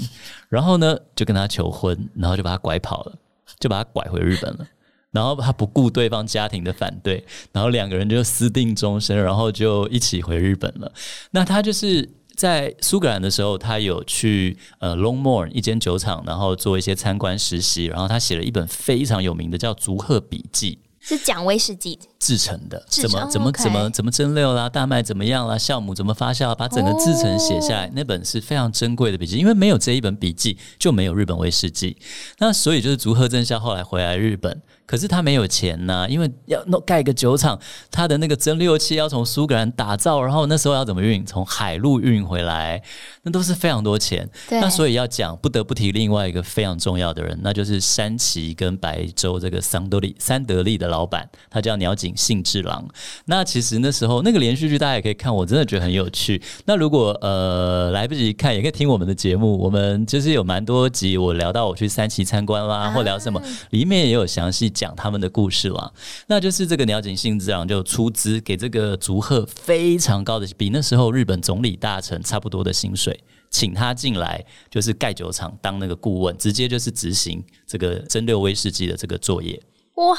[0.48, 3.14] 然后呢就跟他求婚，然后就把他拐跑了，
[3.60, 4.66] 就把他拐回日本了。
[5.12, 10.92] 然后他不顾对方家庭的反对，然后两个人就私定终身，然后就一起回日本了。
[11.32, 20.80] 那他就是在苏格兰的时候，他有去呃 Longmore 一间酒厂，然后做一些参观实习，然后他写了一本非常有名的叫《竹鹤笔记》。
[21.04, 31.98] 是讲威士忌制成的，怎么怎么怎么怎么蒸馏啦，大麦怎么样啦，酵母怎么发酵，把整个制成写下来，哦、那本是非常珍贵的笔记，因为没有这一本笔记，就没有日本威士忌。
[32.38, 34.62] 那所以就是竹鹤正孝后来回来日本。
[34.92, 37.58] 可是他没有钱呐、啊，因为要弄盖一个酒厂，
[37.90, 41.26] 他的那个蒸馏器要从苏格兰打造，然后那时候要怎么运？
[41.26, 42.84] 从海路运回来，
[43.24, 44.30] 那都是非常多钱。
[44.50, 52.86] 对那所以要讲，不得不提另外一个非常重要的人，那就是山崎跟白州这个桑多利三得利的老板，他叫鸟井幸治郎。
[53.28, 56.42] 那其实那时候那个连续剧大家也可以看，我真的觉得很有趣。
[56.66, 64.70] 那如果呃来不及看，也可以听我们的节目，我们就是有蛮多集我聊到我去山崎参观啦，啊、或聊什么，里面也有详细。
[64.82, 65.94] 讲他们的故事了，
[66.26, 79.62] 那就是这个鸟井信之郎就出资给这个竹鹤非常高的，比那时候日本总理大臣差不多的薪水，请他进来就是盖酒厂当那个顾问，直接就是执行这个蒸馏威士忌的这个作业。
[79.98, 80.18] 哇！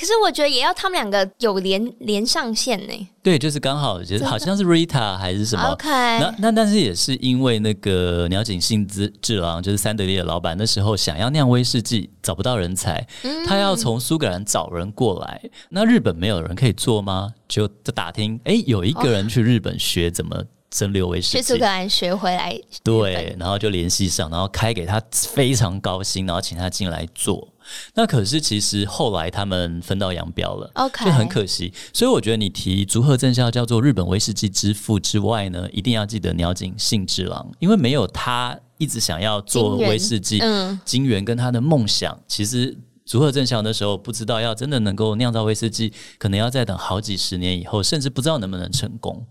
[0.00, 3.08] 可是我觉得也要他们两个有连连上线呢。
[3.22, 5.62] 对，就是刚好，就是好像是 Rita 还是什么。
[5.72, 5.90] OK。
[5.90, 15.38] 那那但是也是因为那个鸟井幸治郎就是三得利的老板，那时候想要酿威士忌找不到人才，嗯、他要从苏格兰找人过来。
[15.68, 17.34] 那日本没有人可以做吗？
[17.46, 22.58] 就就打听，哎，有一个人去日本学怎么蒸馏威士忌，去苏格兰学回来。
[22.82, 27.46] 对，然后就联系上，然后开给他非常高薪，然后请他进来做。
[27.94, 31.72] 那可是其实后来他们分道扬镳了，OK，就很可惜。
[31.92, 49.26] 所以我觉得你提竹鹤正孝叫做日本威士忌之父之外呢，一定要记得鸟井幸之郎，因为没有他一直想要做威士忌，嗯，金源跟他的梦想，其实竹鹤正孝那时候不知道要真的能够酿造威士忌，可能要再等好几十年以后，甚至不知道能不能成功。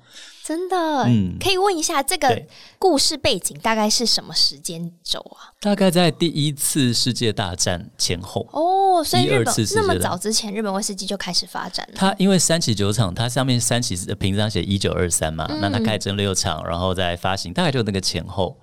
[0.49, 2.41] 真的，嗯，可以问一下这个
[2.79, 5.53] 故事背景大概是什么时间轴啊？
[5.61, 11.93] 大概在第一次世界大战前后哦，所以日本那么早之前，日本威士忌就开始发展了。
[11.95, 18.59] 它因为三崎酒厂，它上面三崎的瓶子上写一九二三嘛，嗯、那它开蒸馏厂，然后再发行，大概就那个前后。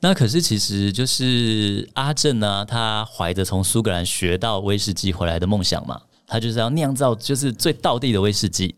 [0.00, 8.76] 那可是其实就是阿正呢，他怀着从苏格兰学到威士忌回来的梦想嘛，他就是要酿造就是最道地的威士忌。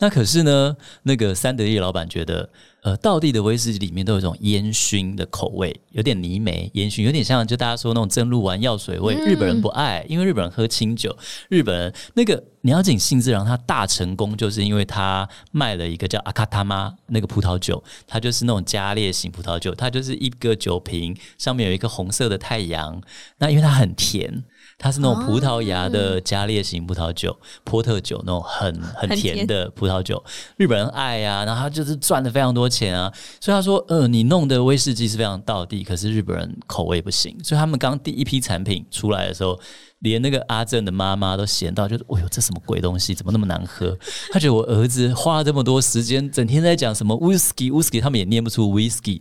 [0.00, 2.50] 那可是呢，那个三得利老板觉得，
[2.82, 9.14] 呃，道地的威士忌里面都有一种烟熏的口味，有点泥煤烟熏，有点像就大家说那种蒸馏完药水味。
[9.14, 11.14] 日本人不爱，因为日本人喝清酒。
[11.50, 23.02] 日本人那个鸟井幸治郎他大成功，就是因为他卖了一个叫阿卡塔妈那个葡萄酒，它就是那种加烈型葡萄酒，它就是一个酒瓶上面有一个红色的太阳。
[23.36, 24.44] 那因为它很甜。
[24.80, 30.24] 它是那种葡萄牙的加烈型葡萄酒，哦、波特酒那种很 很甜的葡萄酒，
[30.56, 39.60] 日本人爱呀、啊，然后他就是赚了非常多钱啊，所以他说，呃，你弄的威士忌是非常道地，可是日本人口味不行，所以他们刚第一批产品出来的时候，
[39.98, 43.94] 连那个阿正的妈妈都嫌到，就是，哎呦，这什么鬼东西，怎么那么难喝？
[44.32, 49.20] 他觉得我儿子花了这么多时间，整天在讲什么 whisky whisky，他们也念不出 whisky。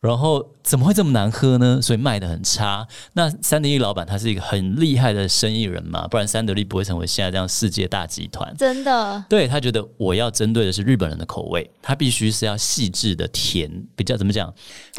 [0.00, 1.80] 然后怎么会这么难喝呢？
[1.82, 2.86] 所以卖的很差。
[3.14, 8.54] 那三得利老板他是一个很厉害的生意人嘛，不然三得利不会成为现在这样世界大集团。
[8.56, 14.54] 真的，对，他觉得我要针对的是日本人的口味，他必须是要细致的甜，比较怎么讲，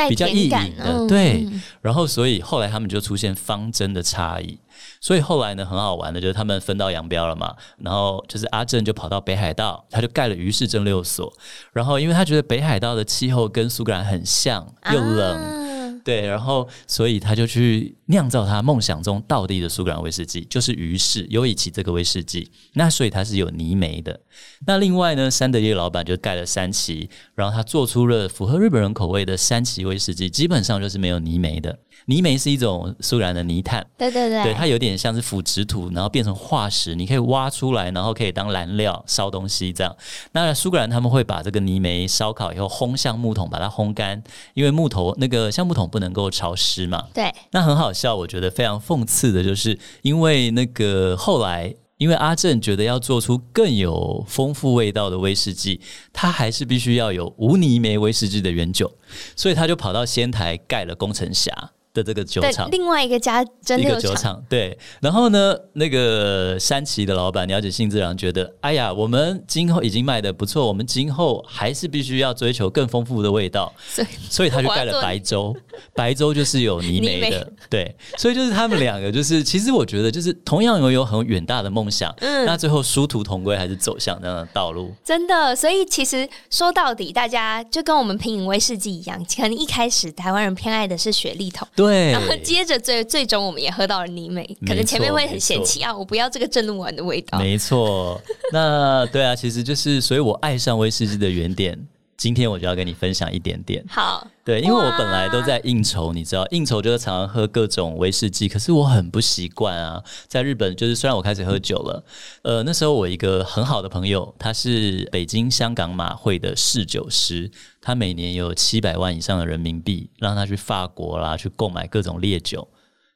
[0.09, 0.83] 比较易饮的。
[0.85, 1.47] 嗯、对，
[1.81, 4.59] 然后所以后来他们就出现方针的差异。
[5.01, 7.55] 所以后来呢，很好玩的就是他们分道扬镳了嘛。
[7.77, 11.31] 然后就是阿正就跑到北海道，他就盖了余市蒸馏所。
[11.73, 22.51] 然后因为他觉得北海道的气候跟苏格兰很像，又冷，啊、对，然后所以他就去酿造他梦想中道地的苏格兰威士忌，就是余市尤以奇这个威士忌。
[22.73, 24.19] 那所以它是有泥煤的。
[24.65, 31.79] 那另外呢，三德业老板就盖了山崎，然后他做出了符合日本人口味的山崎威士忌，基本上就是没有泥煤的。
[32.09, 39.95] 泥煤是一种苏格兰的泥炭，对对对，对它有点像是腐殖土，然后变成化石，你可以挖出来，然后可以当燃料烧东西这样。
[40.31, 44.23] 那苏格兰他们会把这个泥煤烧烤以后烘向木桶，把它烘干，
[44.55, 47.05] 因为木头那个橡木桶不能够潮湿嘛。
[47.13, 55.79] 对，那很好笑，我觉得非常讽刺的就是，因为那个后来，因为阿正觉得要做出更有丰富味道的威士忌，
[56.11, 58.91] 他还是必须要有无泥煤威士忌的原酒，
[59.35, 61.53] 所以他就跑到仙台盖了工程峡。
[61.99, 64.77] 的这个酒厂，另外一个家蒸馏厂，一个酒厂，对。
[65.01, 75.55] 然后呢，那个山崎的老板了解信治郎觉得，哎呀，我们今后已经卖的不错，我们今后还是必须要追求更丰富的味道，所以，所以他就盖了白粥，
[75.93, 77.95] 白粥就是有泥煤的， 对。
[78.17, 84.93] 所以就是他们两个，就是其实我觉得，就是同样拥有很远大的梦想，嗯，那最后殊途同归，还是走向那样的道路。
[85.03, 91.67] 真的，所以其实说到底，大家就跟我们品饮威士忌一样，可能一开始台湾人偏爱的是雪莉桶。
[91.75, 97.37] 对，然后接着最最终我们也喝到了泥煤，可能前面会很嫌弃啊，我不要这个正露丸的味道。
[97.39, 98.21] 没错，
[98.51, 101.77] 那对啊，其实就是，所以我爱上威士忌的原点。
[102.19, 103.81] 今天我就要跟你分享一点点。
[103.87, 110.03] 好，对，因为我本来都在应酬，你知道，应酬就是常常喝各种威士忌，可是我很不习惯啊。
[110.27, 112.03] 在日本，就是虽然我开始喝酒了，
[112.41, 117.49] 呃，那时候我一个很好的朋友，他是北京香港马会的侍酒师，
[117.81, 122.67] 他每年有七百万以上的人民币，让他去法国啦，去购买各种烈酒，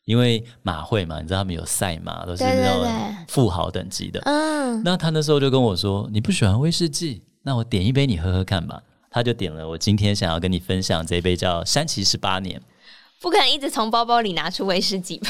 [0.05, 4.21] 因为马会嘛，你知道他们有赛马，都是那种富豪等级的。
[4.21, 8.81] 嗯，那他那时候就跟我说：“你不喜欢威士忌，那我点一杯你喝喝看吧。”
[9.13, 12.59] 他就点了我今天想要跟你分享这一杯叫山崎十八年，
[13.21, 15.29] 不可能一直从包包里拿出威士忌吧？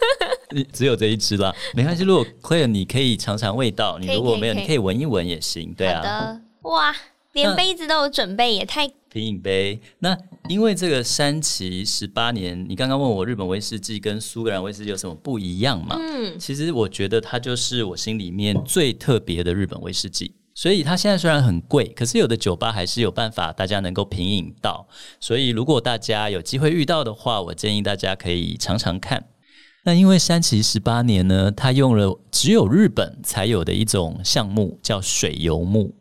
[0.72, 2.02] 只有这一支啦，没关系。
[2.02, 3.98] 如果可以，你可以尝尝味道。
[3.98, 5.72] 你如果没有，你可以闻一闻也行。
[5.74, 6.40] 对啊，的。
[6.62, 6.94] 哇，
[7.32, 9.80] 连杯子都有准备，也太品饮杯。
[10.00, 10.18] 那
[10.48, 15.96] 因为这个山崎十八年，你刚刚问我日本威士忌跟苏格兰威士忌有什么不一样嘛？
[15.98, 20.34] 嗯，其实我觉得它就是我心里面最特别的日本威士忌。
[20.54, 24.86] 所以它现在虽然很贵，可是有的酒吧还是有办法，大家能够品饮到。
[25.18, 29.24] 所以如果大家有机会遇到的话，我建议大家可以尝尝看。
[29.84, 35.94] 那因为山崎十八年呢，它用了只有日本才有的一种橡木，叫水油木。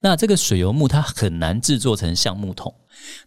[0.00, 2.74] 那这个水油木它很难制作成橡木桶，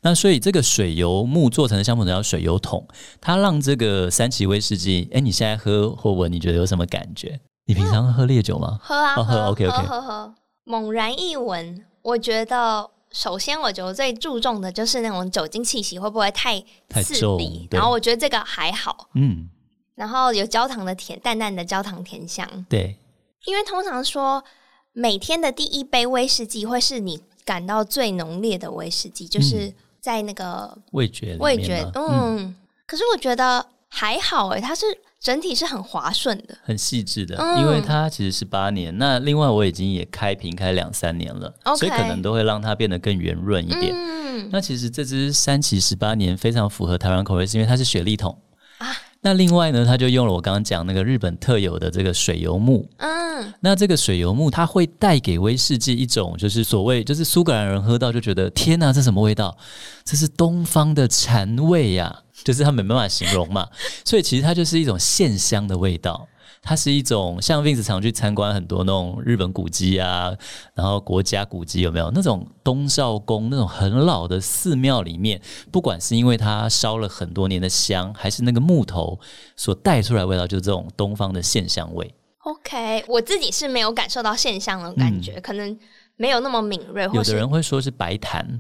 [0.02, 2.86] 那所以这个水油木做成的橡木桶叫水油桶，
[3.22, 7.40] 它让这个山崎威士忌，哎，你现在喝或闻，你觉得有什么感觉？
[7.66, 8.78] 你平常喝烈酒吗？
[8.82, 10.36] 喝啊，喝，喝，OK OK，喝喝喝。
[10.66, 16.60] 猛然一闻，我觉得首先我觉得最注重的就是那种酒精气息会不会太
[16.90, 19.50] 刺鼻，然后我觉得这个还好，嗯，
[19.96, 22.98] 然后有焦糖的甜，淡淡的焦糖甜香，对，
[23.46, 24.44] 因为通常说
[24.92, 32.56] 每天的第一杯威士忌会是你感到最浓烈的威士忌，就是在那个味觉味觉，嗯，嗯，
[32.88, 34.86] 可是我觉得还好哎，它是。
[35.18, 38.96] 整体是很滑顺的，很细致的，嗯、因为它其实是八年。
[39.00, 43.92] 那另外我已经也开瓶开两三年了.所以可能都会让它变得更圆润一点。
[43.92, 48.40] 嗯、那其实这支三崎十八年非常符合台湾口味，是因为它是雪莉桶
[48.78, 48.86] 啊。
[49.22, 52.88] 那另外呢，它就用了我刚刚讲那个日本特有的这个水油木。
[52.98, 59.58] 嗯，那这个水油木它会带给威士忌一种就是所谓就是苏格兰人喝到就觉得天哪，这什么味道？
[60.04, 62.22] 这是东方的禅味呀、啊。
[62.46, 63.68] 就是它没办法形容嘛，
[64.06, 66.26] 所以其实它就是一种线香的味道。
[66.68, 70.34] 它是一种像 Vince 常去参观很多那种日本古迹啊，
[70.74, 75.40] 然后国家古迹有没有那种东照宫那种很老的寺庙里面，
[75.72, 79.20] 不管是因为它烧了很多年的香，还是那个木头
[79.56, 82.12] 所带出来的味道，就是这种东方的线香味。
[82.40, 85.78] OK，我自己是没有感受到线香的感觉，嗯、可能
[86.16, 87.04] 没有那么敏锐。
[87.14, 88.60] 有的人会说是白檀、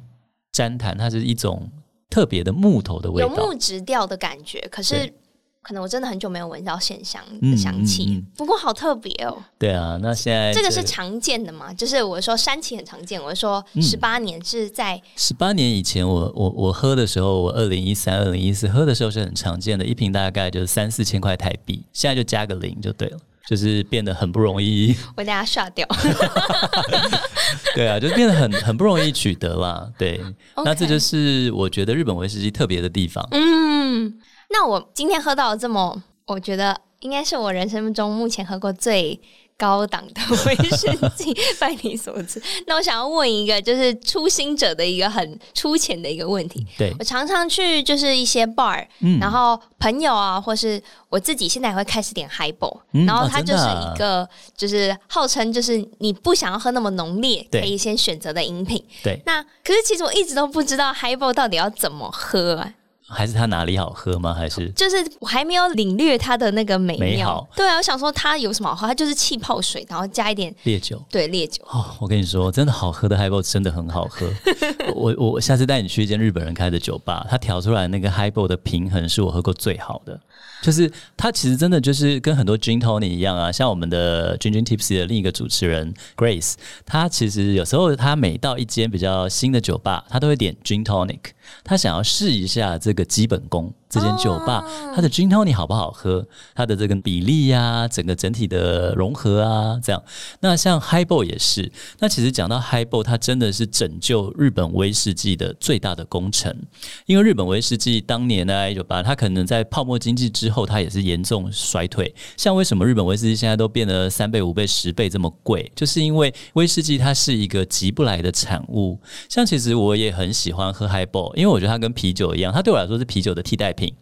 [0.52, 1.68] 粘檀，它是一种。
[2.10, 5.14] 特别的木头的味道，有木质调的感觉，可是
[5.62, 8.18] 可能我真的很久没有闻到线香的香气，嗯嗯。
[8.18, 9.36] 嗯、不过好特别哦。
[9.58, 11.74] 对啊，那现在这个是常见的嘛？
[11.74, 23.18] 就是我说山崎很常见，我说十八年是在十八、嗯、年以前我，我我我喝的时候，我二零一三、二零一四喝的时候是很常见的，一瓶大概就是三四千块台币，现在就加个零就对了，
[23.48, 24.96] 就是变得很不容易。
[25.16, 25.88] 我等下刷掉。
[27.76, 29.90] 对啊，就变得很很不容易取得啦。
[29.98, 30.22] 对.
[30.64, 33.28] 那这就是我觉得日本威士忌特别的地方。
[33.32, 34.20] 嗯。
[34.50, 39.20] 那我今天喝到了这么，我觉得应该是我人生中目前喝过最
[39.58, 42.42] 高档的威士忌， 拜你所赐。
[42.68, 46.66] 那我想要问一个，就是初心者的一个很粗浅的一个问题。
[46.78, 54.28] 对，我常常去就是一些 bar，、嗯、然后朋友啊，或是我自己现在也会开始点 highball，、嗯、然后它就是一个
[54.58, 58.84] 就是号称就是你不想要喝那么浓烈，可以先选择的饮品。
[59.04, 62.74] 对，那可是其实我一直都不知道 highball 到底要怎么喝啊。
[63.08, 64.34] 还是它哪里好喝吗？
[64.34, 67.06] 还是就是我还没有领略它的那个美妙。
[67.06, 67.48] 美好。
[67.56, 68.88] 对啊，我想说它有什么好喝？
[68.88, 71.02] 它就是气泡水，然后加一点烈酒。
[71.10, 71.64] 对，烈酒。
[71.70, 74.28] 哦，我跟你说，真的好喝的 Highball 真的很好喝。
[74.96, 80.20] 我我下次带你去一间日本人开的酒吧，他调出来那个 Highball 的平衡是我喝过最好的。
[80.66, 86.56] 就是他其实真的就是跟很多 Gin Tonic 一样啊，像我们的 Gin Gin Tipsy 的另一个主持人 Grace，
[86.88, 91.20] 他其实有时候他每到一间比较新的酒吧，他都会点 Gin Tonic，
[91.64, 93.72] 他想要试一下这个基本功。
[93.88, 96.28] 这间酒吧，它的 Gin Tonic 好不好喝？
[96.54, 100.04] 它的这个比例呀、啊，整个整体的融合啊，这样。
[100.42, 101.72] 那像 Highball 也是。
[102.00, 106.64] 那其实讲到 Highball，它真的是拯救日本威士忌的最大的功臣。
[107.06, 112.14] 因为日本威士忌当年呢，一九八，它可能在泡沫经济之后，它也是严重衰退。
[112.38, 115.70] 像为什么日本威士忌现在都变得三倍、五倍、十倍这么贵？
[115.76, 119.00] 就是因为威士忌它是一个急不来的产物。
[119.28, 123.94] 像其实我也很喜欢喝 Highball，因为我觉得它跟啤酒一样，它对我来说是啤酒的替代品。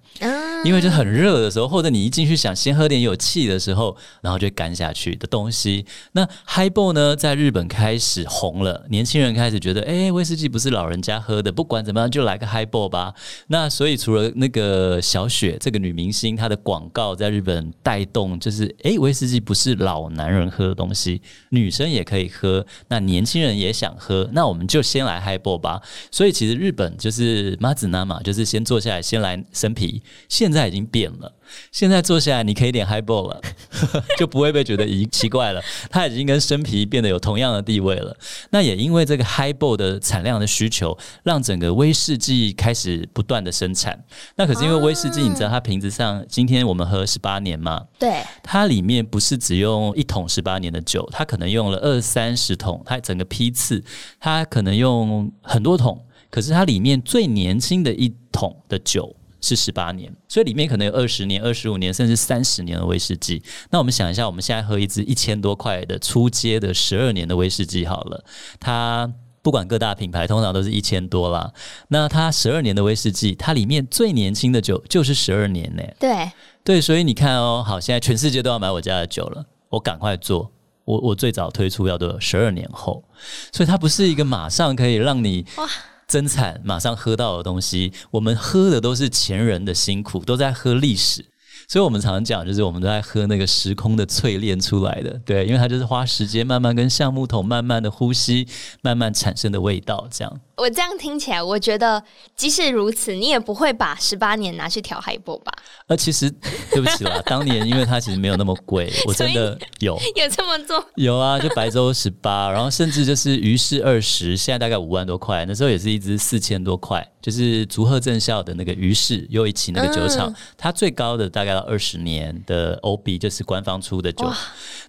[0.64, 5.86] 因为就很热的时候，或者你一进去想先喝点有气的时候，然后就干下去的东西。
[6.14, 13.14] 那 Highball 呢，在日本开始红了，年轻人开始觉得，哎，威士忌不是老人家喝的，不管怎么样就来个 Highball 吧。
[13.47, 25.82] 那所以除了那个小雪这个女明星，她的广告在日本带动，就是哎，威士忌不是老男人喝的东西，女生也可以喝，那年轻人也想喝，那我们就先来 Highball 吧。
[26.09, 31.34] 所以其实日本就是马子娜嘛，就是先坐下来，先来生啤，现在已经变了。
[31.72, 33.41] 现在坐下来，你可以点 Highball 了，
[34.18, 35.62] 就不会被觉得咦奇怪了。
[35.89, 38.16] 它已经跟生啤变得有同样的地位了。
[38.49, 44.04] 那也因为这个 Highball 的产量的需求，让整个威士忌开始不断的生产。
[44.36, 47.86] 那可是因为威士忌，你知道它瓶子上，今天我们喝十八年嘛？
[47.99, 48.24] 对。
[48.41, 53.84] 它里面不是只用一桶十八年的酒，它可能用了二三十桶，它整个批次，
[54.20, 56.04] 它可能用很多桶。
[56.32, 59.16] 可是它里面最年轻的一桶的酒。
[59.44, 63.44] 是十八年，所以里面可能有二十年、二十五年，甚至三十年的威士忌。
[63.72, 68.24] 那我们想一下，我们现在喝一支一千多块的初阶的十二年的威士忌好了，
[68.58, 71.52] 它不管各大品牌，通常都是一千多啦。
[71.89, 75.84] 那它十二年的威士忌，它里面最年轻的酒就是十二年呢。
[76.00, 76.32] 对
[76.64, 80.50] 对，所以你看哦，好，现在全世界都要买我家的酒了，我赶快做。
[80.86, 83.04] 我我最早推出要多十二年后，
[83.52, 85.68] 所以它不是一个马上可以让你哇。
[86.08, 91.26] 增产马上喝到的东西，我们喝的都是前人的辛苦，都在喝历史。
[91.68, 98.47] 所以我们常常讲，就是我们都在喝那个时空的淬炼出来的，对，因为它就是花时间慢慢跟橡木桶慢慢的呼吸，
[98.82, 100.41] 慢慢产生的味道，这样。
[100.55, 102.01] 我这样听起来，我觉得
[102.36, 105.51] 即使如此，你也不会把十八年拿去调 Highball 吧？
[105.88, 106.30] 呃，其实
[106.72, 124.30] 对不起啦，当年因为它其实没有那么贵，我真的有 有这么做，有啊，就白粥十八，然后甚至就是鱼翅二十，现在大概五万多块，那时候也是一支四千多块，就是竹鹤正孝的那个鱼翅又一起那个酒厂，嗯、它最高的大概要二十年的 OB，就是官方出的酒。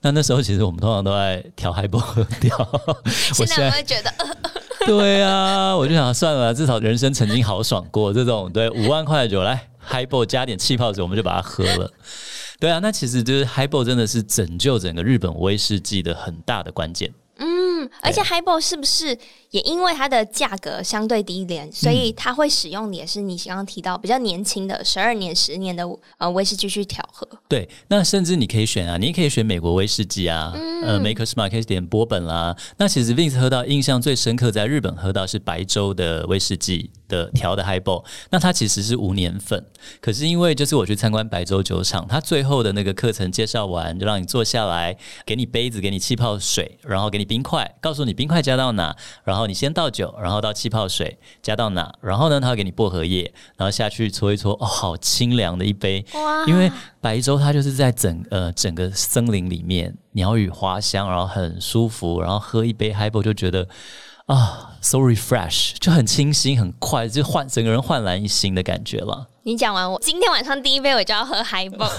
[0.02, 2.56] 那那时候其实我们通常都在调 Highball 喝掉，
[3.06, 4.12] 现在我会觉得。
[4.86, 8.12] 对啊，我就想算了，至少人生曾经豪爽过。
[8.12, 11.90] 这种对五万块的酒来 Highball 加点气泡水，我们就把它喝了。
[12.60, 17.10] 对啊，那其实就是 Highball 真的是拯救整个日本威士忌的很大的关键。
[17.38, 19.16] 嗯，而且 Highball 是不是
[19.50, 25.84] 也因为它的价格相对低廉，所以它会使用的也是你刚刚提到比较年轻的十二年、十年的
[26.18, 27.28] 呃威士忌去调和？
[27.48, 32.56] 对，那甚至你可以选啊，你也可以选美国威士忌啊，嗯、呃，Maker's Mark 可以点波本啦。
[32.78, 36.90] 那其实 Vince 喝到印象最深刻，在日本喝到是白州的威士忌。
[37.08, 39.64] 的调的 Highball，那它其实是无年份，
[40.00, 63.68] 可是因为就是我去参观白州酒厂，它最后的那个课程介绍完，就让你坐下来，给你杯子，给你气泡水，然后给你冰块，告诉你冰块加到哪，然后你先倒酒，然后倒气泡水加到哪，然后呢，他会给你薄荷叶，然后下去搓一搓，哦，好清凉的一杯，哇因为白州它就是在整呃整个森林里面，鸟语花香，然后很舒服，然后喝一杯 Highball 就觉得。
[64.26, 69.26] 啊、oh，so refresh，就很清新，很快，就焕整个人焕然一新的感觉了。
[69.44, 71.90] 你讲完我，我今天晚上第一杯我就要喝 Highball，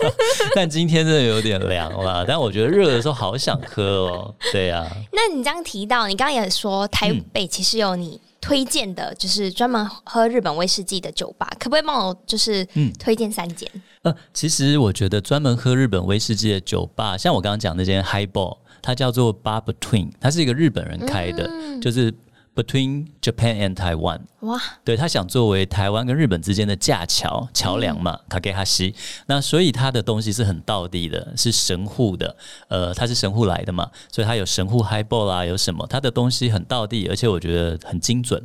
[0.54, 2.24] 但今天真的有点凉了。
[2.26, 4.34] 但我觉得热的时候好想喝哦。
[4.52, 4.96] 对呀、啊。
[5.12, 12.66] 那你这样提到，你刚刚也说台北其实有你推荐的，就是专门喝日本威士忌的酒吧，可不可以帮我就是
[12.98, 13.70] 推荐三间？
[14.02, 18.58] 呃，其实我觉得专门喝日本威士忌的酒吧，像我刚刚讲那间 Highball。
[18.82, 22.14] 它叫做 Bar Between，它是一个日本人开的，嗯、就是
[22.56, 24.22] Between Japan and Taiwan。
[24.40, 28.94] 哇，对，他想作为台湾跟日本之间的架桥桥梁嘛，卡给哈西。
[29.26, 32.34] 那所以他的东西是很道地的，是神户的，
[32.68, 35.86] 呃，他是神户来的嘛，所以他有神户 Highball 啊，有什么？
[35.86, 38.42] 他的东西很道地，而且我觉得很精准。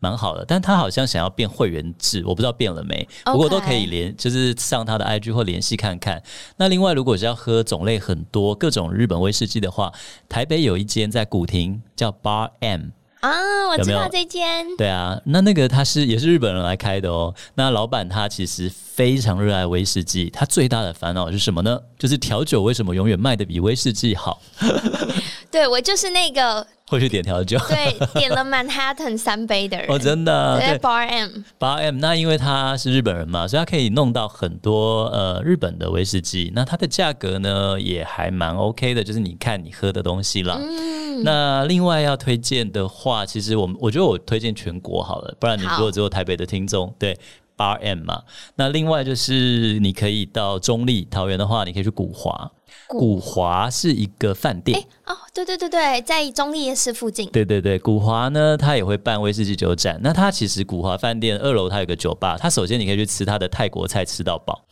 [0.00, 3.08] 蛮好的，但他好像想要变会员制，我不知道变了没。
[3.24, 6.20] 不过都可以联，就是上他的 IG 或联系看看。
[6.56, 9.92] 那另外，如果是要喝种类很多各种日本威士忌的话，
[10.28, 12.86] 台北有一间在古亭叫 Bar M
[13.22, 14.66] 啊，我知道这间。
[14.76, 17.32] 对啊，那那个他是也是日本人来开的哦。
[17.54, 21.80] 那老板他其实非常热爱威士忌，他最大的烦恼是什么呢？
[21.96, 24.42] 就是调酒为什么永远卖的比威士忌好？
[25.52, 26.66] 对，我就是那个。
[26.88, 29.86] 会去点调酒，对，点了 Manhattan 三杯的人。
[29.90, 40.58] 哦，真的，对，Bar M，Bar M，那因为他是日本人嘛，所以他可以弄到很多呃日本的威士忌，那它的价格呢也还蛮 OK 的，就是你看你喝的东西啦。
[40.60, 47.18] 嗯，那另外要推荐的话，其实我们我觉得我推荐全国好了，不然你如果只有台北的听众，好对
[47.56, 48.22] ，Bar M 嘛，
[48.56, 52.50] 那另外就是你可以到中立桃园的话，你可以去古华。
[52.98, 57.28] 古华是一个饭店，哎哦，对对对对，在中立夜市附近。
[57.30, 60.00] 对对对，古华呢，它也会办威士忌酒展。
[60.02, 64.64] 那它其实古华饭店二楼它有个酒吧，它首先你可以去吃它的泰国菜，吃到饱。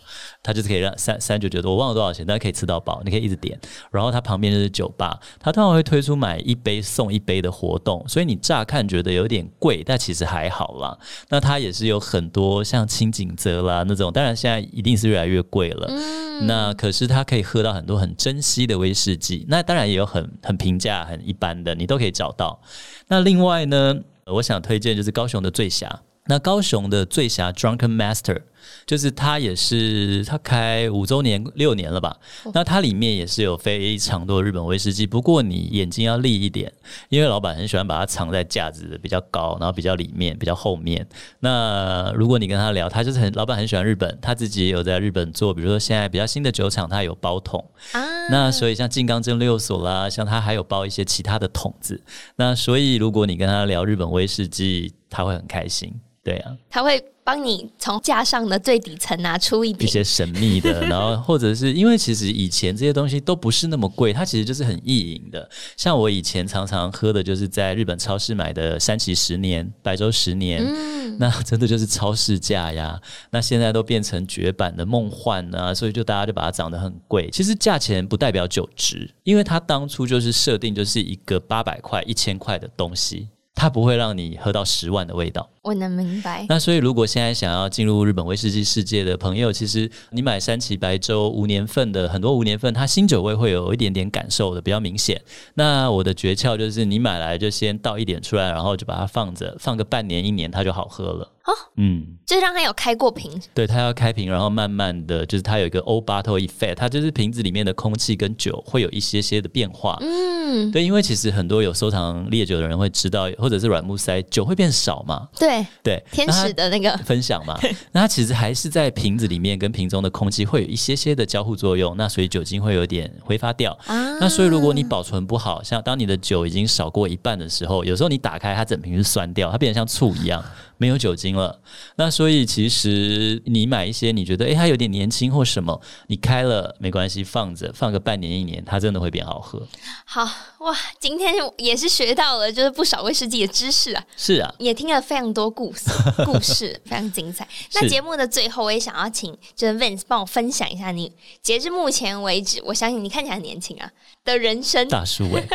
[0.43, 3.59] 它就是可以让三三九九多，我忘了多少钱，但是可以吃到饱，你可以一直点。
[3.91, 10.99] 然后它旁边就是酒吧，它通常会推出买一杯送一杯的活动，所以你乍看觉得有点贵，但其实还好啦。
[11.29, 15.87] 那它也是有很多像清景泽啦那种，当然现在一定是越来越贵了。
[15.89, 22.61] 嗯，那可是它可以喝到很多很珍稀的威士忌，那当然也有很很平价、很一般的，你都可以找到。
[23.09, 23.95] 那另外呢，
[24.27, 26.03] 我想推荐就是高雄的醉侠。
[26.31, 28.43] 那高雄的醉侠 Drunken Master。
[28.87, 32.17] 就是他也是他开五周年六年了吧？
[32.53, 36.71] 那它里面也是有非常多日本威士忌，不过你眼睛要利一点，
[37.09, 41.07] 因为老板很喜欢把它藏在架子的比较高，然后比较里面、比较后面。
[41.41, 48.01] 那如果你跟他聊，他就是很老板很喜欢日本，他自己也有在日本做，比如说现在比较新的酒厂，他有包桶啊。
[48.31, 52.01] 那所以像静冈蒸馏所啦，像他还有包一些其他的桶子。
[52.37, 55.93] 那所以如果你跟他聊日本威士忌，他会很开心。
[56.23, 57.05] 对啊，他会。
[57.23, 65.49] 帮你从架上的最底层拿出一点一些神秘的， 然后或者是因为其实以前这些东西都不是那么贵，它其实就是很易饮的。
[65.77, 73.01] 像我以前常常喝的就是在日本超市买的山崎十年、白州十年，嗯、那真的就是超市价呀。
[73.31, 77.29] 那现在都变成绝版的梦幻啊，所以就大家就把它涨得很贵。
[77.31, 83.29] 其实价钱不代表酒值，因为它当初就是设定就是一个八百块、一千块的东西。
[83.61, 86.47] 它不会让你喝到十万的味道，我能明白。
[86.49, 95.21] 那所以，如果现在想要进入日本威士忌世界的朋友，其实你买山崎白州无年份的很多无年份，它新酒味会有一点点感受的比较明显。
[95.53, 101.29] 那我的诀窍就是，你买来就先倒一点出来，然后就把它放着，放个半年一年，它就好喝了。
[101.51, 109.99] 哦，嗯，就是让它有开过瓶，对，它要开瓶，然后慢慢的就是它有一个 old bottle effect，它就是瓶子里面的空气跟酒会有一些些的变化。
[110.01, 115.29] 嗯，对，因为其实很多有收藏烈酒的人会知道，或者是软木塞酒会变少嘛。
[115.39, 117.59] 对对，天使的那个分享嘛，
[117.93, 123.73] 那它其实还是在瓶子里面跟瓶中的空气会有一些些的交互作用，那所以酒精会有点挥发掉。
[123.87, 130.45] 啊，那所以如果你保存不好，像当你的酒已经少过一半的时候，有时候你打开它整瓶是酸掉，它变得像醋一样。
[130.81, 131.61] 没有酒精了，
[131.97, 139.69] 那所以其实你买一些你觉得诶，它有点年轻或什么，你开了没关系，放着放个半年一年，它真的会变好喝。
[140.07, 140.25] 好，
[140.61, 144.03] 哇，今天也是学到了就是不少威士忌的知识啊。
[144.17, 145.91] 是啊，也听了非常多故事，
[146.25, 147.47] 故事非常精彩。
[147.75, 151.13] 那节目的最后，我也想要请就是 Vince 帮我分享一下你
[151.43, 153.91] 截至目前为止，我相信你看起来很年轻啊
[154.25, 155.47] 的人生大叔哎，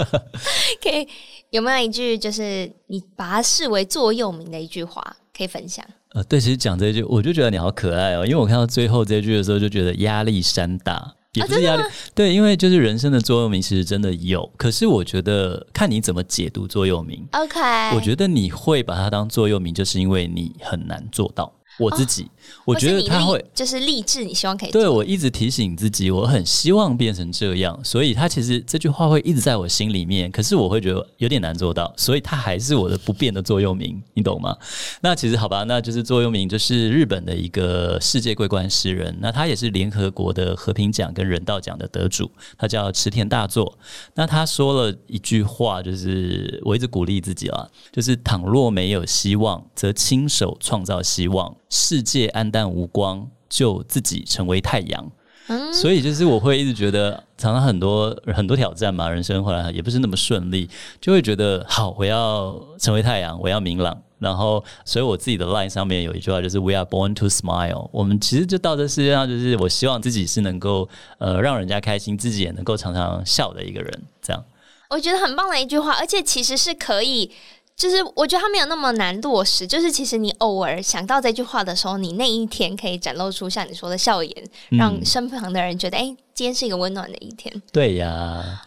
[0.82, 1.06] 可以
[1.52, 5.84] 有没有一句就是你把它视为座右铭的一句话可以分享？
[6.14, 11.14] 呃，对，其实讲这一句，我就觉得你好可爱哦，因为我看到最后这句的时候，就觉得压力山大。
[11.34, 11.82] 也不是压力，
[12.14, 14.50] 对，因为就是人生的座右铭，其实真的有。
[14.58, 17.26] 可是我觉得看你怎么解读座右铭。
[17.32, 17.58] OK，
[17.94, 21.50] 我觉得你会把它当座右铭，就是因为你很难做到。
[21.78, 22.28] 我自己，哦、
[22.66, 30.30] 我觉得他会就是励志，你希望可以对我一直提醒自己，我很希望变成这样，所以他其实这句话会一直在我心里面。
[30.30, 34.56] 可是我会觉得有点难做到，所以他还是我的不变的座右铭，你懂吗？
[35.00, 43.78] 那其实好吧，那就是座右铭，就是日本的一个世界桂冠诗人，那他也是联合国的和平奖跟人道奖的得主，他叫池田大作。
[44.14, 51.56] 那他说了一句话，就是我一直鼓励自己啊，就是倘若没有希望，则亲手创造希望。
[51.72, 55.10] 世界暗淡无光，就自己成为太阳。
[55.48, 60.68] 嗯，所以就是我会一直觉得，常常很多很多挑战嘛，人生后来也不是那么顺利，
[61.00, 64.00] 就会觉得好，我要成为太阳，我要明朗。
[64.18, 67.88] 然后，所以我自己的 line 上面有一句话，就是 “We are born to smile”。
[67.90, 74.02] 我们其实就到这世界上，就是我希望自己是能够呃让人家开心，自己也能够常常笑的一个人。
[74.22, 74.44] 这样，
[74.90, 77.32] 我觉得很棒的一句话，而且其实是可以。
[77.74, 87.52] 就是我觉得他没有那么难落实，就是其实你偶尔想到这句话的时候，你那一天可以展露出像你说的笑颜，嗯、让身旁的人觉得，哎、欸，今天是一个温暖的一天。
[87.72, 88.62] 对呀，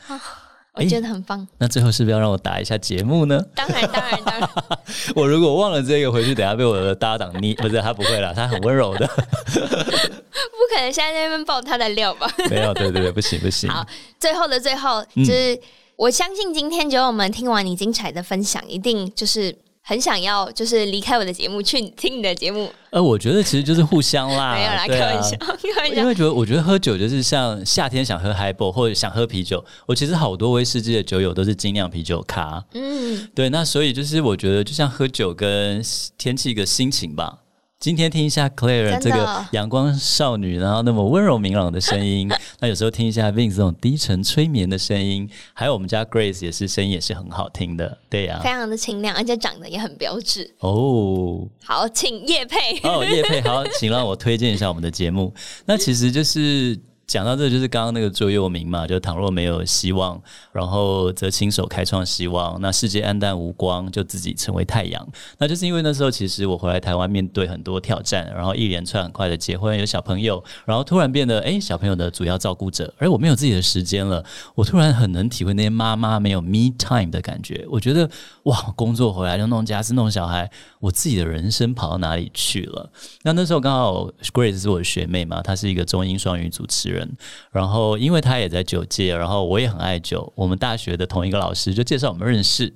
[0.73, 1.47] 我觉得很棒、欸。
[1.59, 3.41] 那最后是不是要让我打一下节目呢？
[3.55, 4.49] 当然，当然，当然。
[5.15, 9.07] 我如果忘了这个，回去等下被我的搭档捏，不是他不会了，他很温柔的。
[9.55, 12.29] 不可能现在在那边爆他的料吧？
[12.49, 13.69] 没有，对对对，不行不行。
[13.69, 13.85] 好，
[14.19, 15.53] 最后的最后就是。
[15.55, 15.61] 嗯
[15.97, 22.69] 我相信今天酒友们听完你精彩的分享，一定就是很想要，就是离开我的节目去听你的节目。
[22.89, 26.01] 呃，我觉得其实就是互相啦， 没有啦，开玩笑， 开玩笑。
[26.01, 32.63] 因为觉得我觉得喝酒就是像夏天想喝 Highball 或者想喝啤酒，我其实好多威士忌的酒友都是精酿啤酒咖。
[32.73, 35.81] 嗯，对，那所以就是我觉得就像喝酒跟
[36.17, 37.39] 天气一个心情吧。
[37.78, 42.28] 今天听一下 Claire 这个阳光少女，然后那么温柔明朗的声音。
[42.59, 51.47] 那有时候听一下 Vince 这种低沉催眠的声音，还有我们家 Grace 也是声音也是很好听的，对呀、啊，非常的清亮，而且长得也很标致哦。
[51.63, 55.34] 好，请叶佩哦，叶佩好，请让我推荐一下我们的节目。
[55.65, 56.80] 那其实就是。
[57.07, 60.19] 讲到这，就是刚刚那个座右铭嘛，就倘若没有希望，
[60.51, 62.59] 然后则亲手开创希望。
[62.61, 65.07] 那世界黯淡无光，就自己成为太阳。
[65.37, 74.25] 那就是因为那时候，其实我回来台湾，面对很多挑战，然后一连串很快的结婚，有小朋友，然后突然变得哎，小朋友的主要照顾者，而我没有自己的时间了。
[74.55, 77.63] 我突然很能体会那些妈妈没有 me time 的感觉。
[77.69, 78.09] 我觉得
[78.43, 80.49] 哇，工作回来就弄家事、弄小孩，
[80.79, 82.91] 我自己的人生跑到哪里去了？
[83.21, 86.94] 那那时候刚好 Grace 是我的学妹嘛，她是一个中英双语主持人。
[86.95, 87.17] 人，
[87.51, 92.73] 然后因为他也在酒界，然后我也很爱酒，我们大学的同一个老师就介绍我们认识，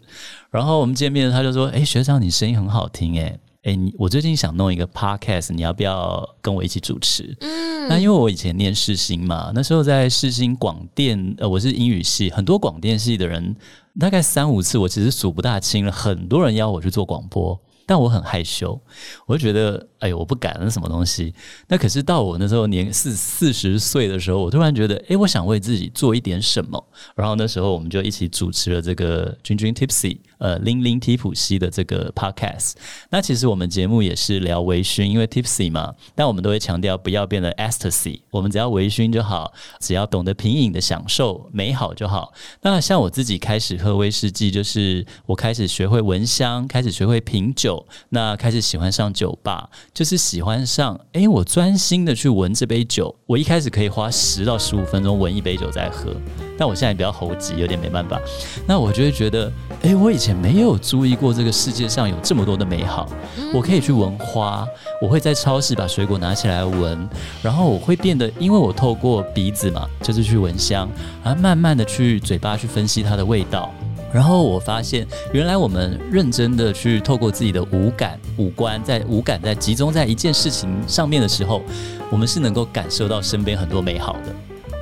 [0.52, 13.56] 然后我们见面，他就说：“哎，学长，你声音很好听，哎，哎，你我最近想弄一个 podcast，你要不要跟我一起主持？”嗯，那因为我以前念世新嘛，那时候在世新广电，呃，我是英语系，很多广电系的人，
[14.00, 17.60] 大概三五次，我其实数不大清了，很多人邀我去做广播。
[17.86, 18.80] 但我很害羞，
[19.26, 21.34] 我就觉得，哎呦，我不敢，那什么东西？
[21.68, 26.84] 那可是到我那时候年四四十岁的时候，我突然觉得，哎，我想为自己做一点什么。
[27.16, 30.16] 然后那时候我们就一起主持了这个《君君 Tipsy》。
[30.40, 32.72] 呃，零零提普西的这个 podcast，
[33.10, 42.32] 那其实我们节目也是聊微醺，因为 tipsy 嘛，但我们都会强调不要变得 ecstasy，我们只要微醺就好，只要懂得品饮的享受美好就好。
[42.62, 56.12] 那像我自己开始喝威士忌，就是我开始学会闻香，开始学会品酒，那开始喜欢上酒吧，就是喜欢上，哎，我专心的去闻这杯酒，我一开始可以花十到十五分钟闻一杯酒再喝，
[56.58, 58.20] 但我现在比较猴急，有点没办法，
[58.66, 59.52] 那我就会觉得，
[59.84, 60.40] 哎，我以前。
[60.40, 63.10] 没有注意过这个世界上有这么多的美好。
[63.54, 64.66] 我可以去闻花，
[65.02, 67.10] 我会在超市把水果拿起来闻，
[67.44, 70.88] 然后我会变得，因为我透过鼻子嘛，就是去闻香，
[71.22, 73.70] 然后慢慢的去嘴巴去分析它的味道，
[74.14, 81.62] 然后我发现，原来我们认真的去透过自己的五感、五官，在五感在集中在一件事情上面的时候，
[82.10, 84.36] 我们是能够感受到身边很多美好的。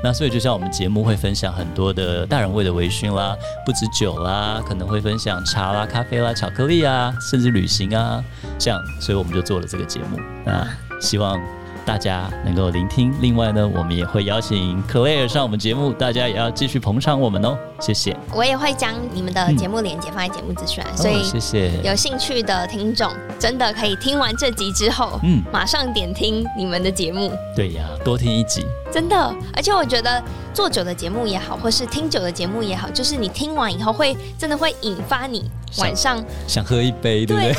[0.03, 8.23] 那所以就像我们节目会分享很多的大人味的微醺啦，不止酒啦，可能会分享茶啦、咖啡啦、巧克力啊，甚至旅行啊，
[8.59, 10.19] 这样，所以我们就做了这个节目。
[10.45, 10.67] 那
[11.01, 11.41] 希望
[11.87, 13.15] 大家能够聆听。
[13.21, 17.57] 另外呢，我们也会邀请 Claire 上我们节目，大家也要继续捧场我们哦。
[17.79, 18.13] 谢谢。
[18.33, 23.09] 我也会将你们的节目链接放在节目资讯所以谢谢有兴趣的听众，
[23.39, 27.31] 真的可以听完这集之后，嗯，马上点听你们的节目。
[27.55, 28.65] 对呀，多听一集。
[28.91, 30.21] 真的，而且我觉得
[30.53, 37.55] 做久的节目也好，或是听久的节目也好，就是你听完以后会真的会引发你晚上想，想喝一杯，对不对？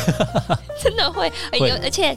[0.83, 2.15] 真的会，有 会而且。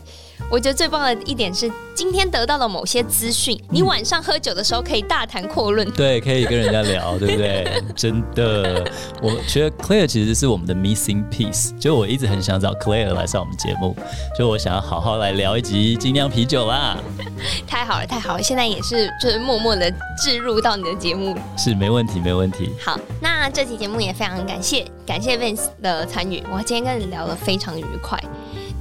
[0.49, 7.81] 我觉得最棒的一点是，今天得到了某些资讯，你晚上喝酒的时候可以大谈阔论， 对，可以跟人家聊，对不对？
[7.95, 8.83] 真的，
[9.21, 13.95] 我觉得 Claire 其实是我们的 missing piece，就我一直很想找 Claire 来上我们节目，
[14.37, 16.97] 就我想要好好来聊一集精酿啤酒啦。
[17.65, 19.89] 太好了，太好了，现在也是就是默默的
[20.21, 22.71] 置入到你的节目，是没问题，没问题。
[22.83, 28.21] 好，那这期节目也非常感谢，感谢 Vince 的参与，我今天跟你聊得非常愉快。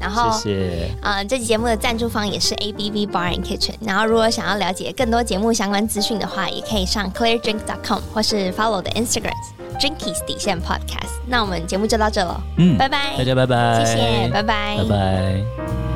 [0.00, 0.90] 然后，谢谢。
[1.02, 3.74] 呃，这期节目的赞助方也是 A B B Bar and Kitchen。
[3.80, 9.34] 然后，如果想要了解更多节目相关资讯的话，也可以上 ClaireDrink.com 或是 follow 我的 Instagram
[9.78, 11.10] Drinkies 底线 Podcast。
[11.26, 15.89] 那我们节目就到这了，嗯，拜拜，大家拜拜，谢谢，拜拜，拜拜。